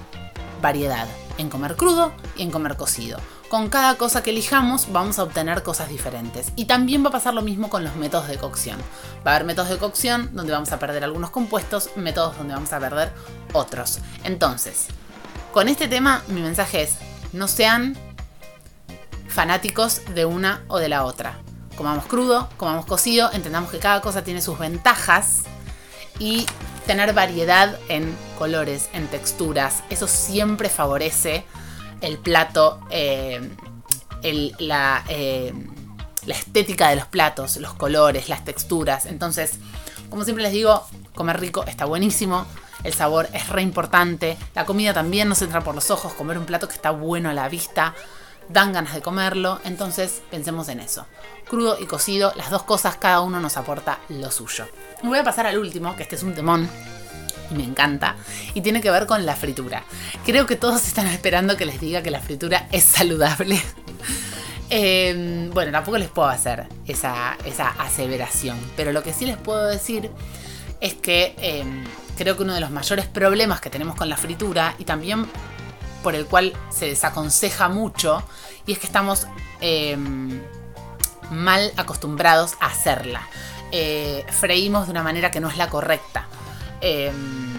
variedad, 0.62 1.06
en 1.37 1.50
comer 1.50 1.76
crudo 1.76 2.12
y 2.37 2.42
en 2.42 2.50
comer 2.50 2.76
cocido 2.76 3.20
con 3.49 3.71
cada 3.71 3.97
cosa 3.97 4.23
que 4.23 4.31
elijamos 4.31 4.93
vamos 4.93 5.19
a 5.19 5.23
obtener 5.23 5.62
cosas 5.62 5.88
diferentes. 5.88 6.52
Y 6.57 6.67
también 6.67 7.05
va 7.05 7.09
a 7.09 7.12
pasar 7.12 7.35
lo 7.35 7.43
mismo 7.43 7.71
con 7.71 7.85
los 7.85 7.97
métodos 7.97 8.28
de 8.28 8.37
cocción. 8.37 8.78
Va 9.26 9.33
a 9.33 9.35
haber 9.37 9.47
métodos 9.47 9.71
de 9.71 9.78
cocción 9.78 10.31
donde 10.35 10.52
vamos 10.52 10.73
a 10.73 10.78
perder 10.78 11.05
algunos 11.05 11.31
compuestos, 11.31 11.90
métodos 11.97 12.37
donde 12.37 12.55
vamos 12.55 12.73
a 12.73 12.78
perder 12.78 13.12
otros. 13.52 14.00
Entonces, 14.25 14.88
con 15.52 15.69
este 15.69 15.88
tema 15.88 16.23
mi 16.28 16.40
mensaje 16.40 16.83
es, 16.83 16.97
no 17.33 17.49
sean 17.49 17.97
fanáticos 19.28 20.02
de 20.14 20.25
una 20.25 20.62
o 20.69 20.78
de 20.78 20.88
la 20.88 21.05
otra. 21.05 21.38
Comamos 21.76 22.07
crudo, 22.07 22.49
comamos 22.57 22.87
cocido, 22.87 23.31
entendamos 23.33 23.71
que 23.71 23.78
cada 23.78 24.00
cosa 24.00 24.25
tiene 24.25 24.43
sus 24.43 24.59
ventajas 24.59 25.43
y 26.19 26.47
tener 26.87 27.12
variedad 27.12 27.78
en 27.88 28.17
colores, 28.38 28.88
en 28.93 29.07
texturas, 29.07 29.85
eso 29.90 30.09
siempre 30.09 30.69
favorece 30.69 31.45
el 32.00 32.19
plato, 32.19 32.81
eh, 32.90 33.50
la, 34.59 35.05
eh, 35.09 35.52
la 36.26 36.35
estética 36.35 36.90
de 36.90 36.97
los 36.97 37.07
platos, 37.07 37.57
los 37.57 37.75
colores, 37.75 38.28
las 38.28 38.45
texturas. 38.45 39.07
Entonces, 39.07 39.59
como 40.11 40.25
siempre 40.25 40.43
les 40.43 40.52
digo, 40.52 40.87
comer 41.14 41.40
rico 41.40 41.64
está 41.64 41.85
buenísimo. 41.85 42.47
El 42.85 42.93
sabor 42.95 43.28
es 43.33 43.49
re 43.49 43.62
importante. 43.62 44.37
La 44.55 44.64
comida 44.64 44.95
también 44.95 45.28
nos 45.28 45.43
entra 45.43 45.62
por 45.62 45.75
los 45.75 45.90
ojos. 45.90 46.12
Comer 46.14 46.38
un 46.38 46.47
plato 46.47 46.69
que 46.69 46.75
está 46.75 46.90
bueno 46.90 47.31
a 47.31 47.35
la 47.35 47.49
vista. 47.49 47.95
Dan 48.49 48.73
ganas 48.73 48.95
de 48.95 49.02
comerlo. 49.02 49.61
Entonces 49.64 50.23
pensemos 50.31 50.69
en 50.69 50.81
eso. 50.81 51.07
Crudo 51.49 51.78
y 51.81 51.87
cocido, 51.87 52.33
las 52.37 52.50
dos 52.50 52.62
cosas, 52.62 52.97
cada 52.97 53.21
uno 53.21 53.40
nos 53.40 53.57
aporta 53.57 53.99
lo 54.09 54.31
suyo. 54.31 54.67
Me 55.02 55.09
voy 55.09 55.19
a 55.19 55.25
pasar 55.25 55.47
al 55.47 55.59
último, 55.59 55.97
que 55.97 56.02
este 56.02 56.17
es 56.17 56.23
un 56.23 56.35
temón 56.35 56.69
y 57.50 57.55
me 57.55 57.64
encanta, 57.64 58.17
y 58.55 58.61
tiene 58.61 58.81
que 58.81 58.90
ver 58.90 59.07
con 59.07 59.25
la 59.26 59.37
fritura. 59.37 59.85
Creo 60.25 60.47
que 60.47 60.57
todos 60.57 60.87
están 60.87 61.07
esperando 61.09 61.57
que 61.57 61.67
les 61.67 61.81
diga 61.81 62.02
que 62.02 62.11
la 62.11 62.21
fritura 62.21 62.69
es 62.73 62.85
saludable. 62.85 63.61
Em, 64.71 65.49
bueno, 65.49 65.73
tampoco 65.73 65.97
les 65.97 66.11
puedo 66.11 66.28
hacer 66.28 66.67
esa, 66.87 67.38
esa, 67.47 67.69
aseveración, 67.71 68.59
pero 68.76 68.93
lo 68.93 69.02
que 69.02 69.14
sí 69.14 69.25
les 69.25 69.38
puedo 69.38 69.67
decir 69.67 70.11
es 70.83 70.93
que 70.93 71.35
em, 71.38 71.85
creo 72.19 72.37
que 72.37 72.43
uno 72.43 72.52
de 72.52 72.61
los 72.61 72.71
mayores 72.71 73.07
problemas 73.07 73.62
que 73.62 73.71
tenemos 73.71 73.97
con 73.97 74.11
la 74.11 74.19
fritura 74.19 74.75
y 74.78 74.85
también 74.85 75.26
por 76.02 76.14
el 76.14 76.26
cual 76.26 76.52
se 76.71 76.87
desaconseja 76.87 77.71
mucho, 77.71 78.23
y 78.67 78.73
es 78.73 78.78
que 78.78 78.87
estamos 78.87 79.26
em, 79.61 80.43
mal 81.31 81.73
acostumbrados 81.76 82.55
a 82.61 82.67
hacerla. 82.67 83.26
Eh, 83.73 84.25
freímos 84.31 84.87
de 84.87 84.93
una 84.93 85.02
manera 85.02 85.31
que 85.31 85.40
no 85.40 85.49
es 85.49 85.57
la 85.57 85.69
correcta. 85.69 86.27
Em, 86.80 87.56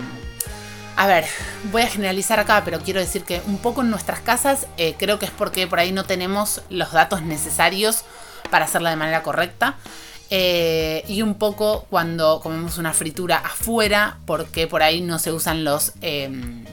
a 0.95 1.07
ver, 1.07 1.25
voy 1.71 1.83
a 1.83 1.87
generalizar 1.87 2.39
acá, 2.39 2.63
pero 2.65 2.79
quiero 2.79 2.99
decir 2.99 3.23
que 3.23 3.41
un 3.45 3.57
poco 3.57 3.81
en 3.81 3.89
nuestras 3.89 4.19
casas 4.19 4.67
eh, 4.77 4.95
creo 4.97 5.19
que 5.19 5.25
es 5.25 5.31
porque 5.31 5.67
por 5.67 5.79
ahí 5.79 5.91
no 5.91 6.03
tenemos 6.03 6.61
los 6.69 6.91
datos 6.91 7.21
necesarios 7.21 8.03
para 8.49 8.65
hacerla 8.65 8.89
de 8.89 8.95
manera 8.95 9.23
correcta. 9.23 9.75
Eh, 10.31 11.03
y 11.07 11.23
un 11.23 11.35
poco 11.35 11.87
cuando 11.89 12.39
comemos 12.41 12.77
una 12.77 12.93
fritura 12.93 13.37
afuera, 13.37 14.17
porque 14.25 14.67
por 14.67 14.83
ahí 14.83 15.01
no 15.01 15.17
se 15.17 15.31
usan 15.31 15.63
los, 15.63 15.93
em, 16.01 16.65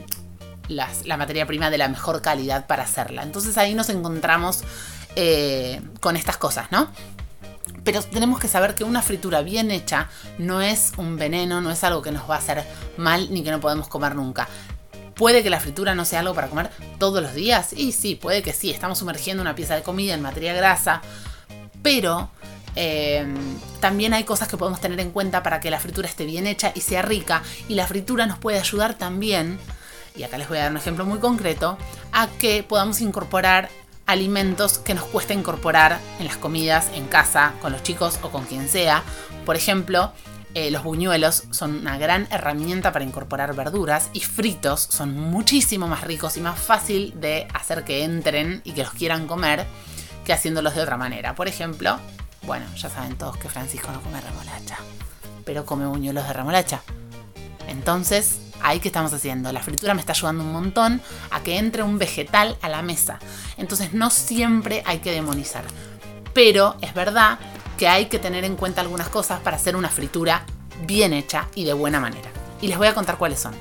la 0.67 1.17
materia 1.17 1.47
prima 1.47 1.69
de 1.71 1.79
la 1.79 1.87
mejor 1.87 2.21
calidad 2.21 2.67
para 2.67 2.83
hacerla. 2.83 3.23
Entonces 3.23 3.57
ahí 3.57 3.73
nos 3.73 3.89
encontramos 3.89 4.63
eh, 5.19 5.81
con 5.99 6.15
estas 6.15 6.37
cosas, 6.37 6.71
¿no? 6.71 6.91
Pero 7.83 8.01
tenemos 8.01 8.39
que 8.39 8.47
saber 8.47 8.75
que 8.75 8.83
una 8.83 9.01
fritura 9.01 9.41
bien 9.41 9.71
hecha 9.71 10.09
no 10.37 10.61
es 10.61 10.91
un 10.97 11.17
veneno, 11.17 11.61
no 11.61 11.71
es 11.71 11.83
algo 11.83 12.01
que 12.01 12.11
nos 12.11 12.29
va 12.29 12.35
a 12.35 12.39
hacer 12.39 12.65
mal 12.97 13.27
ni 13.31 13.43
que 13.43 13.51
no 13.51 13.59
podemos 13.59 13.87
comer 13.87 14.15
nunca. 14.15 14.47
¿Puede 15.15 15.41
que 15.41 15.49
la 15.49 15.59
fritura 15.59 15.95
no 15.95 16.05
sea 16.05 16.19
algo 16.19 16.35
para 16.35 16.47
comer 16.47 16.69
todos 16.99 17.23
los 17.23 17.33
días? 17.33 17.73
Y 17.73 17.91
sí, 17.91 18.15
puede 18.15 18.43
que 18.43 18.53
sí. 18.53 18.69
Estamos 18.69 18.99
sumergiendo 18.99 19.41
una 19.41 19.55
pieza 19.55 19.75
de 19.75 19.81
comida 19.81 20.13
en 20.13 20.21
materia 20.21 20.53
grasa. 20.53 21.01
Pero 21.81 22.29
em, 22.75 23.35
también 23.79 24.13
hay 24.13 24.25
cosas 24.25 24.47
que 24.47 24.57
podemos 24.57 24.79
tener 24.79 24.99
en 24.99 25.11
cuenta 25.11 25.41
para 25.41 25.59
que 25.59 25.71
la 25.71 25.79
fritura 25.79 26.07
esté 26.07 26.25
bien 26.25 26.45
hecha 26.45 26.71
y 26.75 26.81
sea 26.81 27.01
rica. 27.01 27.41
Y 27.67 27.73
la 27.73 27.87
fritura 27.87 28.27
nos 28.27 28.37
puede 28.37 28.59
ayudar 28.59 28.93
también, 28.93 29.57
y 30.15 30.21
acá 30.21 30.37
les 30.37 30.47
voy 30.49 30.59
a 30.59 30.63
dar 30.63 30.71
un 30.71 30.77
ejemplo 30.77 31.05
muy 31.05 31.17
concreto, 31.17 31.79
a 32.11 32.27
que 32.27 32.61
podamos 32.61 33.01
incorporar 33.01 33.69
alimentos 34.07 34.79
que 34.79 34.93
nos 34.93 35.03
cuesta 35.05 35.33
incorporar 35.33 35.99
en 36.19 36.25
las 36.25 36.37
comidas, 36.37 36.89
en 36.93 37.05
casa, 37.05 37.53
con 37.61 37.71
los 37.71 37.83
chicos 37.83 38.19
o 38.23 38.29
con 38.29 38.45
quien 38.45 38.67
sea. 38.67 39.03
Por 39.45 39.55
ejemplo, 39.55 40.11
eh, 40.53 40.71
los 40.71 40.83
buñuelos 40.83 41.43
son 41.51 41.75
una 41.75 41.99
gran 41.99 42.27
herramienta 42.31 42.91
para 42.91 43.05
incorporar 43.05 43.53
verduras 43.55 44.09
y 44.13 44.21
fritos 44.21 44.81
son 44.81 45.15
muchísimo 45.15 45.87
más 45.87 46.03
ricos 46.03 46.37
y 46.37 46.41
más 46.41 46.57
fácil 46.57 47.13
de 47.19 47.47
hacer 47.53 47.83
que 47.83 48.03
entren 48.03 48.61
y 48.63 48.71
que 48.71 48.83
los 48.83 48.93
quieran 48.93 49.27
comer 49.27 49.67
que 50.25 50.33
haciéndolos 50.33 50.73
de 50.73 50.81
otra 50.81 50.97
manera. 50.97 51.35
Por 51.35 51.47
ejemplo, 51.47 51.99
bueno, 52.43 52.65
ya 52.75 52.89
saben 52.89 53.17
todos 53.17 53.37
que 53.37 53.49
Francisco 53.49 53.91
no 53.91 54.01
come 54.01 54.19
remolacha, 54.19 54.77
pero 55.45 55.65
come 55.65 55.85
buñuelos 55.85 56.25
de 56.25 56.33
remolacha. 56.33 56.81
Entonces, 57.67 58.39
ahí 58.61 58.79
que 58.79 58.89
estamos 58.89 59.13
haciendo. 59.13 59.51
La 59.51 59.61
fritura 59.61 59.93
me 59.93 59.99
está 59.99 60.13
ayudando 60.13 60.43
un 60.43 60.51
montón 60.51 61.01
a 61.31 61.41
que 61.41 61.57
entre 61.57 61.83
un 61.83 61.97
vegetal 61.97 62.57
a 62.61 62.69
la 62.69 62.81
mesa. 62.81 63.19
Entonces 63.57 63.93
no 63.93 64.09
siempre 64.09 64.83
hay 64.85 64.99
que 64.99 65.11
demonizar. 65.11 65.63
Pero 66.33 66.75
es 66.81 66.93
verdad 66.93 67.39
que 67.77 67.87
hay 67.87 68.07
que 68.07 68.19
tener 68.19 68.43
en 68.43 68.55
cuenta 68.55 68.81
algunas 68.81 69.09
cosas 69.09 69.39
para 69.39 69.57
hacer 69.57 69.75
una 69.75 69.89
fritura 69.89 70.45
bien 70.85 71.13
hecha 71.13 71.47
y 71.55 71.63
de 71.63 71.73
buena 71.73 71.99
manera. 71.99 72.29
Y 72.61 72.67
les 72.67 72.77
voy 72.77 72.87
a 72.87 72.93
contar 72.93 73.17
cuáles 73.17 73.39
son. 73.39 73.53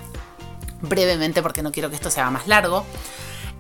Brevemente 0.81 1.43
porque 1.43 1.63
no 1.63 1.73
quiero 1.73 1.91
que 1.91 1.97
esto 1.97 2.11
se 2.11 2.21
haga 2.21 2.31
más 2.31 2.47
largo. 2.47 2.85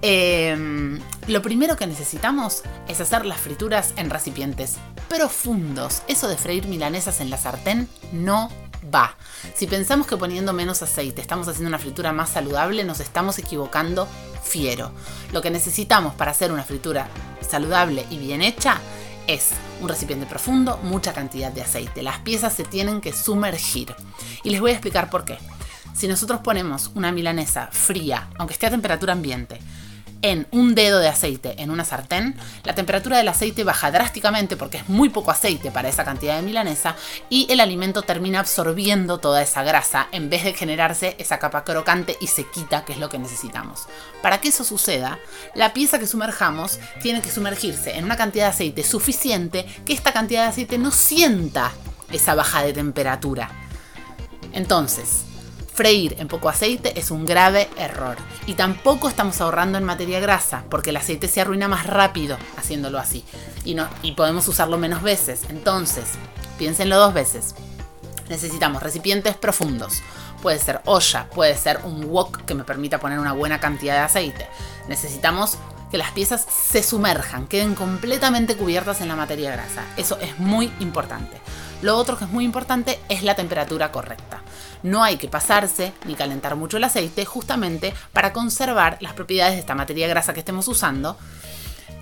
Em, 0.03 1.01
lo 1.27 1.41
primero 1.41 1.77
que 1.77 1.87
necesitamos 1.87 2.63
es 2.87 3.01
hacer 3.01 3.25
las 3.25 3.41
frituras 3.41 3.93
en 3.97 4.11
recipientes 4.11 4.77
profundos. 5.09 6.03
Eso 6.09 6.29
de 6.29 6.37
freír 6.37 6.67
milanesas 6.67 7.21
en 7.21 7.31
la 7.31 7.39
sartén 7.39 7.89
no 8.13 8.51
va. 8.95 9.17
Si 9.55 9.67
pensamos 9.67 10.07
que 10.07 10.17
poniendo 10.17 10.53
menos 10.53 10.83
aceite 10.83 11.21
estamos 11.21 11.49
haciendo 11.49 11.69
una 11.69 11.79
fritura 11.79 12.13
más 12.13 12.31
saludable, 12.31 12.85
nos 12.85 13.01
estamos 13.01 13.39
equivocando 13.39 14.09
fiero. 14.43 14.93
Lo 15.33 15.43
que 15.43 15.51
necesitamos 15.51 16.15
para 16.15 16.31
hacer 16.31 16.53
una 16.53 16.65
fritura 16.65 17.09
saludable 17.41 18.07
y 18.11 18.19
bien 18.19 18.43
hecha 18.43 18.79
es 19.27 19.51
un 19.81 19.89
recipiente 19.89 20.27
profundo, 20.27 20.79
mucha 20.83 21.13
cantidad 21.13 21.51
de 21.53 21.63
aceite. 21.63 22.03
Las 22.03 22.21
piezas 22.21 22.53
se 22.53 22.65
tienen 22.65 23.01
que 23.01 23.13
sumergir. 23.13 23.95
Y 24.45 24.51
les 24.51 24.61
voy 24.61 24.71
a 24.71 24.75
explicar 24.75 25.11
por 25.11 25.25
qué. 25.25 25.39
Si 25.95 26.09
nosotros 26.09 26.41
ponemos 26.41 26.91
una 26.95 27.11
milanesa 27.11 27.69
fría, 27.73 28.29
aunque 28.39 28.53
esté 28.53 28.67
a 28.67 28.71
temperatura 28.71 29.15
ambiente, 29.15 29.59
en 30.27 30.49
un 30.51 30.75
dedo 30.75 30.99
de 30.99 31.07
aceite 31.07 31.55
en 31.63 31.71
una 31.71 31.85
sartén, 31.85 32.37
la 32.65 32.75
temperatura 32.75 33.17
del 33.17 33.29
aceite 33.29 33.63
baja 33.63 33.93
drásticamente 33.93 34.57
porque 34.57 34.79
es 34.79 34.89
muy 34.89 35.09
poco 35.09 35.31
aceite 35.31 35.71
para 35.71 35.89
esa 35.89 36.05
cantidad 36.05 36.35
de 36.35 36.43
milanesa 36.43 36.97
y 37.31 37.47
el 37.49 37.61
alimento 37.61 38.03
termina 38.03 38.41
absorbiendo 38.41 39.19
toda 39.19 39.41
esa 39.41 39.63
grasa 39.63 40.09
en 40.11 40.29
vez 40.29 40.43
de 40.43 40.53
generarse 40.53 41.15
esa 41.21 41.39
capa 41.39 41.63
crocante 41.63 42.17
y 42.21 42.27
sequita 42.27 42.85
que 42.85 42.93
es 42.95 42.99
lo 42.99 43.09
que 43.09 43.21
necesitamos. 43.21 43.87
Para 44.21 44.41
que 44.41 44.49
eso 44.49 44.65
suceda, 44.65 45.21
la 45.55 45.73
pieza 45.73 46.01
que 46.01 46.09
sumerjamos 46.09 46.81
tiene 47.01 47.23
que 47.23 47.31
sumergirse 47.31 47.97
en 47.97 48.05
una 48.05 48.17
cantidad 48.17 48.47
de 48.47 48.51
aceite 48.51 48.83
suficiente 48.83 49.65
que 49.85 49.93
esta 49.93 50.13
cantidad 50.13 50.43
de 50.43 50.49
aceite 50.49 50.77
no 50.77 50.91
sienta 50.91 51.71
esa 52.11 52.35
baja 52.35 52.65
de 52.65 52.73
temperatura. 52.73 53.51
Entonces, 54.53 55.26
Freír 55.77 56.17
en 56.19 56.27
poco 56.27 56.49
aceite 56.49 56.99
es 56.99 57.11
un 57.11 57.27
grave 57.27 57.69
error. 57.77 58.17
Y 58.47 58.55
tampoco 58.55 59.11
estamos 59.11 59.43
ahorrando 59.43 59.77
en 59.77 59.85
materia 59.85 60.21
grasa, 60.21 60.65
porque 60.71 60.89
el 60.89 60.97
aceite 60.97 61.29
se 61.29 61.43
arruina 61.43 61.69
más 61.69 61.87
rápido 61.87 62.39
haciéndolo 62.57 62.99
así. 62.99 63.27
Y, 63.63 63.75
no, 63.75 63.87
y 64.01 64.13
podemos 64.13 64.49
usarlo 64.49 64.79
menos 64.79 65.03
veces. 65.03 65.43
Entonces, 65.51 66.05
piénsenlo 66.57 66.97
dos 66.97 67.13
veces. 67.13 67.55
Necesitamos 68.31 68.83
recipientes 68.83 69.37
profundos. 69.37 70.03
Puede 70.41 70.59
ser 70.61 70.81
olla, 70.87 71.29
puede 71.29 71.55
ser 71.59 71.81
un 71.85 72.07
wok 72.07 72.47
que 72.47 72.55
me 72.55 72.65
permita 72.65 72.99
poner 72.99 73.19
una 73.19 73.35
buena 73.35 73.61
cantidad 73.61 73.97
de 73.97 74.01
aceite. 74.01 74.49
Necesitamos 74.89 75.59
que 75.91 75.99
las 75.99 76.13
piezas 76.13 76.47
se 76.51 76.83
sumerjan, 76.83 77.47
queden 77.49 77.75
completamente 77.75 78.57
cubiertas 78.57 79.03
en 79.03 79.09
la 79.09 79.17
materia 79.17 79.53
grasa. 79.53 79.85
Eso 79.99 80.17
es 80.23 80.39
muy 80.39 80.73
importante. 80.81 81.37
Lo 81.83 81.99
otro 81.99 82.17
que 82.17 82.25
es 82.25 82.31
muy 82.31 82.47
importante 82.47 82.99
es 83.11 83.23
la 83.23 83.35
temperatura 83.35 83.93
correcta. 83.93 84.41
No 84.83 85.03
hay 85.03 85.17
que 85.17 85.29
pasarse 85.29 85.93
ni 86.05 86.15
calentar 86.15 86.57
mucho 86.57 86.77
el 86.77 86.85
aceite 86.85 87.25
justamente 87.25 87.95
para 88.13 88.33
conservar 88.33 88.99
las 89.01 89.15
propiedades 89.15 89.55
de 89.55 89.61
esta 89.61 89.75
materia 89.75 90.09
grasa 90.09 90.33
que 90.33 90.41
estemos 90.41 90.69
usando 90.69 91.17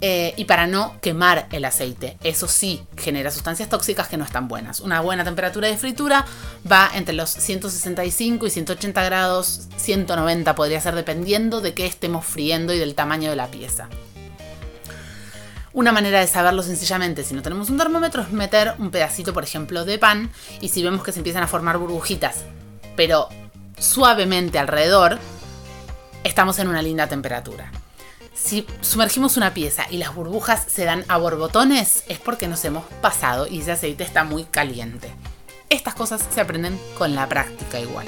eh, 0.00 0.34
y 0.36 0.44
para 0.44 0.66
no 0.66 0.96
quemar 1.00 1.46
el 1.50 1.64
aceite. 1.64 2.18
Eso 2.22 2.48
sí 2.48 2.82
genera 2.96 3.30
sustancias 3.30 3.68
tóxicas 3.68 4.08
que 4.08 4.16
no 4.16 4.24
están 4.24 4.48
buenas. 4.48 4.80
Una 4.80 5.00
buena 5.00 5.24
temperatura 5.24 5.68
de 5.68 5.78
fritura 5.78 6.26
va 6.70 6.90
entre 6.94 7.14
los 7.14 7.30
165 7.30 8.46
y 8.46 8.50
180 8.50 9.02
grados, 9.04 9.68
190 9.76 10.54
podría 10.54 10.80
ser 10.80 10.94
dependiendo 10.94 11.60
de 11.60 11.74
qué 11.74 11.86
estemos 11.86 12.26
friendo 12.26 12.74
y 12.74 12.78
del 12.78 12.94
tamaño 12.94 13.30
de 13.30 13.36
la 13.36 13.46
pieza. 13.46 13.88
Una 15.72 15.90
manera 15.90 16.20
de 16.20 16.26
saberlo 16.26 16.62
sencillamente, 16.62 17.24
si 17.24 17.34
no 17.34 17.42
tenemos 17.42 17.68
un 17.68 17.78
termómetro, 17.78 18.22
es 18.22 18.30
meter 18.30 18.74
un 18.78 18.90
pedacito, 18.90 19.32
por 19.32 19.42
ejemplo, 19.42 19.84
de 19.84 19.98
pan 19.98 20.30
y 20.60 20.68
si 20.68 20.82
vemos 20.82 21.02
que 21.02 21.12
se 21.12 21.18
empiezan 21.18 21.42
a 21.42 21.48
formar 21.48 21.78
burbujitas, 21.78 22.44
pero 22.96 23.28
suavemente 23.78 24.58
alrededor, 24.58 25.18
estamos 26.22 26.58
en 26.58 26.68
una 26.68 26.82
linda 26.82 27.08
temperatura. 27.08 27.70
Si 28.34 28.66
sumergimos 28.80 29.36
una 29.36 29.54
pieza 29.54 29.86
y 29.90 29.98
las 29.98 30.14
burbujas 30.14 30.64
se 30.66 30.84
dan 30.84 31.04
a 31.08 31.18
borbotones, 31.18 32.04
es 32.08 32.18
porque 32.18 32.48
nos 32.48 32.64
hemos 32.64 32.84
pasado 33.00 33.46
y 33.46 33.60
ese 33.60 33.72
aceite 33.72 34.04
está 34.04 34.24
muy 34.24 34.44
caliente. 34.44 35.10
Estas 35.70 35.94
cosas 35.94 36.24
se 36.30 36.40
aprenden 36.40 36.78
con 36.98 37.14
la 37.14 37.28
práctica 37.28 37.80
igual. 37.80 38.06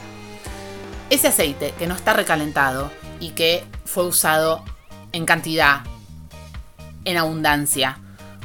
Ese 1.10 1.28
aceite 1.28 1.72
que 1.78 1.86
no 1.86 1.94
está 1.94 2.12
recalentado 2.12 2.90
y 3.20 3.30
que 3.30 3.64
fue 3.84 4.04
usado 4.04 4.64
en 5.12 5.24
cantidad 5.24 5.82
en 7.04 7.16
abundancia 7.16 7.98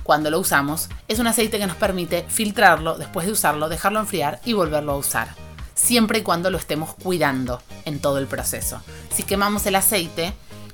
cuando 0.04 0.30
lo 0.30 0.40
usamos, 0.40 0.90
es 1.08 1.20
un 1.20 1.28
aceite 1.28 1.58
que 1.58 1.68
nos 1.68 1.76
permite 1.78 2.26
filtrarlo 2.28 2.98
después 2.98 3.26
de 3.26 3.32
usarlo, 3.32 3.70
dejarlo 3.70 4.00
enfriar 4.00 4.40
y 4.46 4.54
volverlo 4.54 4.94
a 4.94 4.98
usar. 4.98 5.41
Siempre 5.82 6.20
y 6.20 6.22
cuando 6.22 6.52
lo 6.52 6.60
estemos 6.60 6.94
cuidando 6.94 7.60
en 7.86 8.00
todo 8.00 8.20
el 8.20 8.28
proceso. 8.28 8.80
Si 9.12 9.24
quemamos 9.24 9.66
el 9.66 9.74
aceite, 9.74 10.32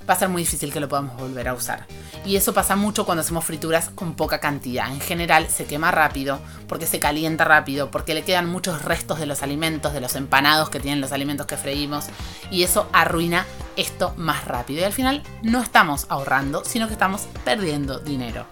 va 0.07 0.15
a 0.15 0.19
ser 0.19 0.27
muy 0.27 0.41
difícil 0.41 0.73
que 0.73 0.81
lo 0.81 0.89
podamos 0.89 1.15
volver 1.17 1.47
a 1.47 1.53
usar. 1.53 1.87
Y 2.25 2.35
eso 2.35 2.53
pasa 2.53 2.75
mucho 2.75 3.05
cuando 3.05 3.21
hacemos 3.21 3.45
frituras 3.45 3.89
con 3.89 4.15
poca 4.15 4.39
cantidad. 4.41 4.91
En 4.91 4.99
general 4.99 5.47
se 5.47 5.63
quema 5.63 5.91
rápido, 5.91 6.39
porque 6.67 6.85
se 6.85 6.99
calienta 6.99 7.45
rápido, 7.45 7.89
porque 7.89 8.13
le 8.13 8.25
quedan 8.25 8.49
muchos 8.49 8.83
restos 8.83 9.17
de 9.17 9.27
los 9.27 9.43
alimentos, 9.43 9.93
de 9.93 10.01
los 10.01 10.13
empanados 10.15 10.69
que 10.69 10.81
tienen 10.81 10.99
los 10.99 11.13
alimentos 11.13 11.47
que 11.47 11.55
freímos. 11.55 12.07
Y 12.51 12.63
eso 12.63 12.89
arruina 12.91 13.45
esto 13.77 14.13
más 14.17 14.43
rápido. 14.43 14.81
Y 14.81 14.83
al 14.83 14.93
final 14.93 15.23
no 15.41 15.61
estamos 15.61 16.05
ahorrando, 16.09 16.65
sino 16.65 16.87
que 16.87 16.93
estamos 16.93 17.27
perdiendo 17.45 17.99
dinero. 17.99 18.45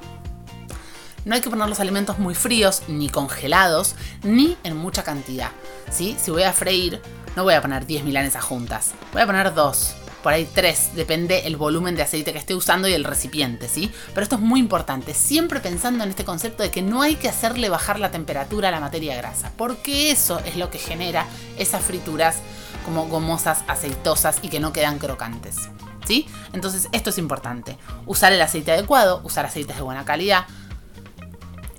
No 1.25 1.35
hay 1.35 1.41
que 1.41 1.49
poner 1.49 1.67
los 1.67 1.79
alimentos 1.79 2.19
muy 2.19 2.35
fríos, 2.35 2.83
ni 2.88 3.09
congelados, 3.09 3.95
ni 4.23 4.57
en 4.63 4.77
mucha 4.77 5.03
cantidad. 5.03 5.51
¿sí? 5.91 6.15
Si 6.19 6.31
voy 6.31 6.43
a 6.43 6.53
freír, 6.53 7.01
no 7.35 7.43
voy 7.43 7.55
a 7.55 7.61
poner 7.61 7.85
10 7.85 8.03
milanesas 8.03 8.43
juntas. 8.43 8.93
Voy 9.11 9.23
a 9.23 9.25
poner 9.25 9.53
2 9.53 9.95
por 10.25 10.33
ahí 10.33 10.49
tres, 10.51 10.89
depende 10.95 11.45
el 11.45 11.55
volumen 11.55 11.95
de 11.95 12.01
aceite 12.01 12.33
que 12.33 12.39
esté 12.39 12.55
usando 12.55 12.88
y 12.88 12.93
el 12.93 13.03
recipiente, 13.03 13.69
¿sí? 13.69 13.91
Pero 14.07 14.23
esto 14.23 14.38
es 14.38 14.41
muy 14.41 14.59
importante, 14.59 15.13
siempre 15.13 15.59
pensando 15.59 16.03
en 16.03 16.09
este 16.09 16.25
concepto 16.25 16.63
de 16.63 16.71
que 16.71 16.81
no 16.81 17.03
hay 17.03 17.13
que 17.17 17.29
hacerle 17.29 17.69
bajar 17.69 17.99
la 17.99 18.09
temperatura 18.09 18.69
a 18.69 18.71
la 18.71 18.79
materia 18.79 19.15
grasa, 19.15 19.51
porque 19.55 20.09
eso 20.09 20.39
es 20.39 20.55
lo 20.55 20.71
que 20.71 20.79
genera 20.79 21.27
esas 21.59 21.83
frituras 21.83 22.38
como 22.85 23.07
gomosas, 23.07 23.59
aceitosas 23.67 24.39
y 24.41 24.49
que 24.49 24.59
no 24.59 24.73
quedan 24.73 24.97
crocantes. 24.97 25.69
¿Sí? 26.07 26.27
Entonces 26.53 26.89
esto 26.91 27.11
es 27.11 27.19
importante. 27.19 27.77
Usar 28.07 28.33
el 28.33 28.41
aceite 28.41 28.71
adecuado, 28.71 29.21
usar 29.23 29.45
aceites 29.45 29.75
de 29.75 29.83
buena 29.83 30.05
calidad, 30.05 30.47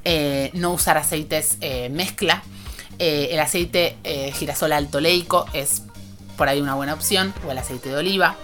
eh, 0.09 0.51
no 0.53 0.73
usar 0.73 0.97
aceites 0.99 1.57
eh, 1.61 1.88
mezcla. 1.88 2.45
Eh, 3.01 3.31
el 3.33 3.40
aceite 3.40 3.97
girasol 4.35 4.73
alto 4.73 5.01
leico 5.01 5.47
es 5.53 5.83
por 6.37 6.49
ahí 6.49 6.61
una 6.61 6.77
buena 6.77 6.95
opción, 6.95 7.35
o 7.45 7.51
el 7.51 7.59
aceite 7.59 7.88
de 7.88 7.97
oliva. 7.97 8.37